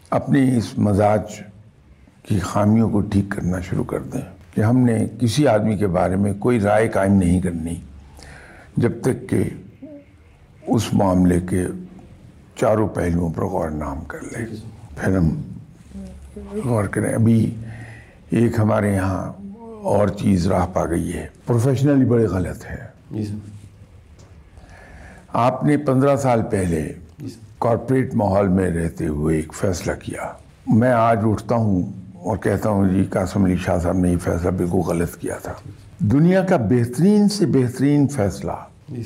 اپنے 0.10 0.58
اس 0.58 0.78
مزاج 0.78 1.22
کی 2.24 2.40
خامیوں 2.40 2.90
کو 2.90 3.02
ٹھیک 3.02 3.26
کرنا 3.30 3.60
شروع 3.60 3.84
کر 3.84 4.00
دیں 4.00 4.22
کہ 4.56 4.62
ہم 4.62 4.78
نے 4.78 5.06
کسی 5.20 5.48
آدمی 5.48 5.78
کے 5.78 5.88
بارے 5.88 6.16
میں 6.16 6.34
کوئی 6.34 6.60
رائے 6.60 6.88
قائم 6.88 7.14
نہیں 7.14 7.42
کرنی 7.42 7.76
جب 8.78 8.92
تک 9.02 9.30
کہ 9.30 9.44
اس 10.68 10.94
معاملے 10.94 11.40
کے 11.50 11.66
چاروں 12.56 12.88
پہلوؤں 12.88 13.34
پر 13.34 13.44
غور 13.44 13.70
نام 13.70 14.04
کر 14.04 14.22
لیں 14.32 14.46
پھر 14.98 15.18
ہم 15.18 15.30
غور 16.66 16.84
کریں۔ 16.84 17.14
ابھی 17.14 17.40
ایک 18.30 18.60
ہمارے 18.60 18.94
یہاں 18.94 19.32
اور 19.84 20.08
چیز 20.20 20.48
راہ 20.48 20.66
پا 20.74 20.86
گئی 20.86 21.14
ہے۔ 21.14 21.28
پروفیشنلی 21.46 22.06
بڑے 22.06 22.26
غلط 22.26 22.66
ہے 22.66 22.86
جی 23.12 23.26
آپ 25.46 25.64
نے 25.64 25.78
پندرہ 25.78 26.16
سال 26.16 26.42
پہلے 26.52 26.82
جی 27.20 27.28
کارپوریٹ 27.60 28.16
ماحول 28.16 28.48
میں 28.48 28.70
رہتے 28.72 29.08
ہوئے 29.08 29.36
ایک 29.36 29.54
فیصلہ 29.54 29.92
کیا۔ 30.04 30.32
میں 30.68 30.92
آج 30.92 31.20
اٹھتا 31.24 31.56
ہوں 31.56 31.84
اور 32.24 32.38
کہتا 32.38 32.70
ہوں 32.70 32.90
جی 32.90 33.04
قاسم 33.10 33.44
علی 33.46 33.58
شاہ 33.66 33.80
صاحب 33.80 33.98
نے 33.98 34.12
یہ 34.12 34.18
فیصلہ 34.24 34.52
بالکل 34.52 34.78
غلط 34.88 35.16
کیا 35.16 35.36
تھا۔ 35.44 35.54
دنیا 36.12 36.42
کا 36.46 36.58
بہترین 36.70 37.30
سے 37.30 37.46
بہترین 37.46 38.08
فیصلہ 38.08 38.52
جی 38.90 39.04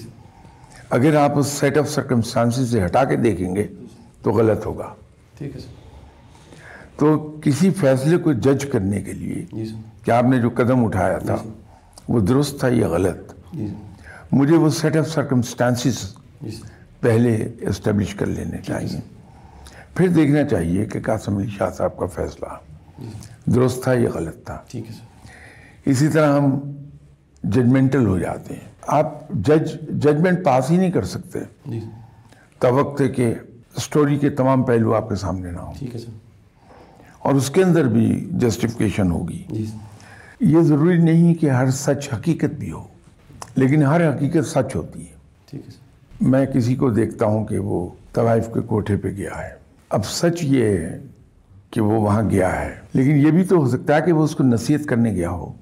اگر 0.89 1.15
آپ 1.15 1.37
اس 1.37 1.47
سیٹ 1.47 1.77
آف 1.77 1.89
سرکمسٹانسز 1.89 2.71
سے 2.71 2.85
ہٹا 2.85 3.03
کے 3.03 3.15
دیکھیں 3.15 3.55
گے 3.55 3.67
تو 4.21 4.31
غلط 4.31 4.65
ہوگا۔ 4.65 4.93
ٹھیک 5.37 5.55
ہے 5.55 5.59
سر۔ 5.61 5.77
تو 6.95 7.39
کسی 7.43 7.69
فیصلے 7.71 8.17
کو 8.17 8.33
جج 8.33 8.65
کرنے 8.65 9.01
کے 9.01 9.13
لیے 9.13 9.45
جی 9.51 9.65
کہ 10.03 10.11
آپ 10.11 10.23
نے 10.23 10.39
جو 10.39 10.49
قدم 10.55 10.85
اٹھایا 10.85 11.17
تھا 11.17 11.35
وہ 12.09 12.19
درست 12.19 12.59
تھا 12.59 12.67
یا 12.67 12.87
غلط؟ 12.87 13.33
جی 13.53 13.67
مجھے 14.31 14.55
وہ 14.55 14.69
سیٹ 14.69 14.97
آف 14.97 15.09
سرکمسٹانسز 15.09 16.15
جی 16.41 16.51
سر۔ 16.51 16.67
پہلے 16.99 17.49
اسٹیبلش 17.61 18.15
کر 18.15 18.25
لینے 18.25 18.57
چاہیے۔ 18.57 18.99
پھر 19.95 20.07
دیکھنا 20.07 20.43
چاہیے 20.43 20.85
کہ 20.85 20.99
قاسم 21.01 21.37
علی 21.37 21.49
شاہ 21.57 21.69
صاحب 21.69 21.97
کا 21.97 22.05
فیصلہ 22.05 22.47
درست 23.45 23.83
تھا 23.83 23.93
یا 23.93 24.09
غلط 24.13 24.45
تھا۔ 24.45 24.57
ٹھیک 24.67 24.87
ہے 24.87 24.93
سر۔ 24.93 25.03
اسی 25.85 26.07
طرح 26.07 26.37
ہم 26.37 26.59
ججمنٹل 27.43 28.05
ہو 28.05 28.19
جاتے 28.19 28.53
ہیں۔ 28.53 28.69
آپ 28.81 29.29
جج 29.29 29.81
ججمنٹ 29.89 30.45
پاس 30.45 30.71
ہی 30.71 30.77
نہیں 30.77 30.91
کر 30.91 31.03
سکتے۔ 31.03 31.39
سر 31.39 31.71
توقع 32.59 33.03
کہ 33.15 33.33
اسٹوری 33.77 34.17
کے 34.17 34.29
تمام 34.29 34.63
پہلو 34.63 34.95
آپ 34.95 35.09
کے 35.09 35.15
سامنے 35.15 35.51
نہ 35.51 35.57
ہوں۔ 35.57 35.73
اور 37.19 37.33
اس 37.33 37.49
کے 37.49 37.63
اندر 37.63 37.83
بھی 37.83 38.29
جسٹیفکیشن 38.31 39.11
ہوگی۔ 39.11 39.43
جی۔ 39.49 39.65
یہ 40.39 40.61
ضروری 40.61 40.97
نہیں 40.97 41.33
کہ 41.33 41.49
ہر 41.49 41.69
سچ 41.69 42.13
حقیقت 42.13 42.59
بھی 42.59 42.71
ہو 42.71 42.83
لیکن 43.55 43.83
ہر 43.83 44.15
حقیقت 44.15 44.45
سچ 44.45 44.75
ہوتی 44.75 45.01
ہے۔ 45.01 45.13
میں 46.21 46.45
کسی 46.45 46.75
کو 46.75 46.89
دیکھتا 46.89 47.25
ہوں 47.25 47.45
کہ 47.45 47.59
وہ 47.59 47.89
طوائف 48.13 48.47
کے 48.53 48.59
کوٹھے 48.59 48.97
پہ 48.97 49.07
گیا 49.07 49.41
ہے۔ 49.43 49.49
اب 49.89 50.05
سچ 50.05 50.43
یہ 50.43 50.63
ہے 50.63 50.99
کہ 51.71 51.81
وہ 51.81 52.01
وہاں 52.01 52.29
گیا 52.29 52.61
ہے۔ 52.61 52.75
لیکن 52.93 53.11
یہ 53.11 53.31
بھی 53.31 53.43
تو 53.43 53.55
ہو 53.55 53.69
سکتا 53.69 53.95
ہے 53.95 54.01
کہ 54.01 54.13
وہ 54.13 54.23
اس 54.23 54.35
کو 54.35 54.43
نصیحت 54.43 54.87
کرنے 54.87 55.11
گیا 55.11 55.29
ہو۔ 55.29 55.53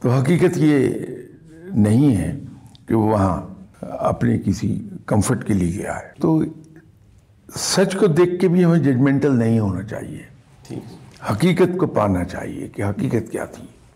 تو 0.00 0.10
حقیقت 0.10 0.56
یہ 0.56 0.88
نہیں 1.74 2.16
ہے 2.16 2.38
کہ 2.86 2.94
وہ 2.94 3.12
وہاں 3.12 3.42
اپنے 3.80 4.38
کسی 4.38 4.88
کمفرٹ 5.06 5.46
کے 5.46 5.54
لیے 5.54 5.82
گیا 5.82 5.96
ہے 5.96 6.10
تو 6.20 6.42
سچ 7.56 7.96
کو 7.96 8.06
دیکھ 8.06 8.40
کے 8.40 8.48
بھی 8.48 8.64
ہمیں 8.64 8.78
ججمنٹل 8.78 9.38
نہیں 9.38 9.58
ہونا 9.58 9.82
چاہیے۔ 9.82 10.22
حقیقت 11.32 11.78
کو 11.78 11.86
پانا 11.86 12.24
چاہیے 12.24 12.68
کہ 12.68 12.82
حقیقت 12.82 13.32
کیا 13.32 13.44
تھی۔ 13.44 13.64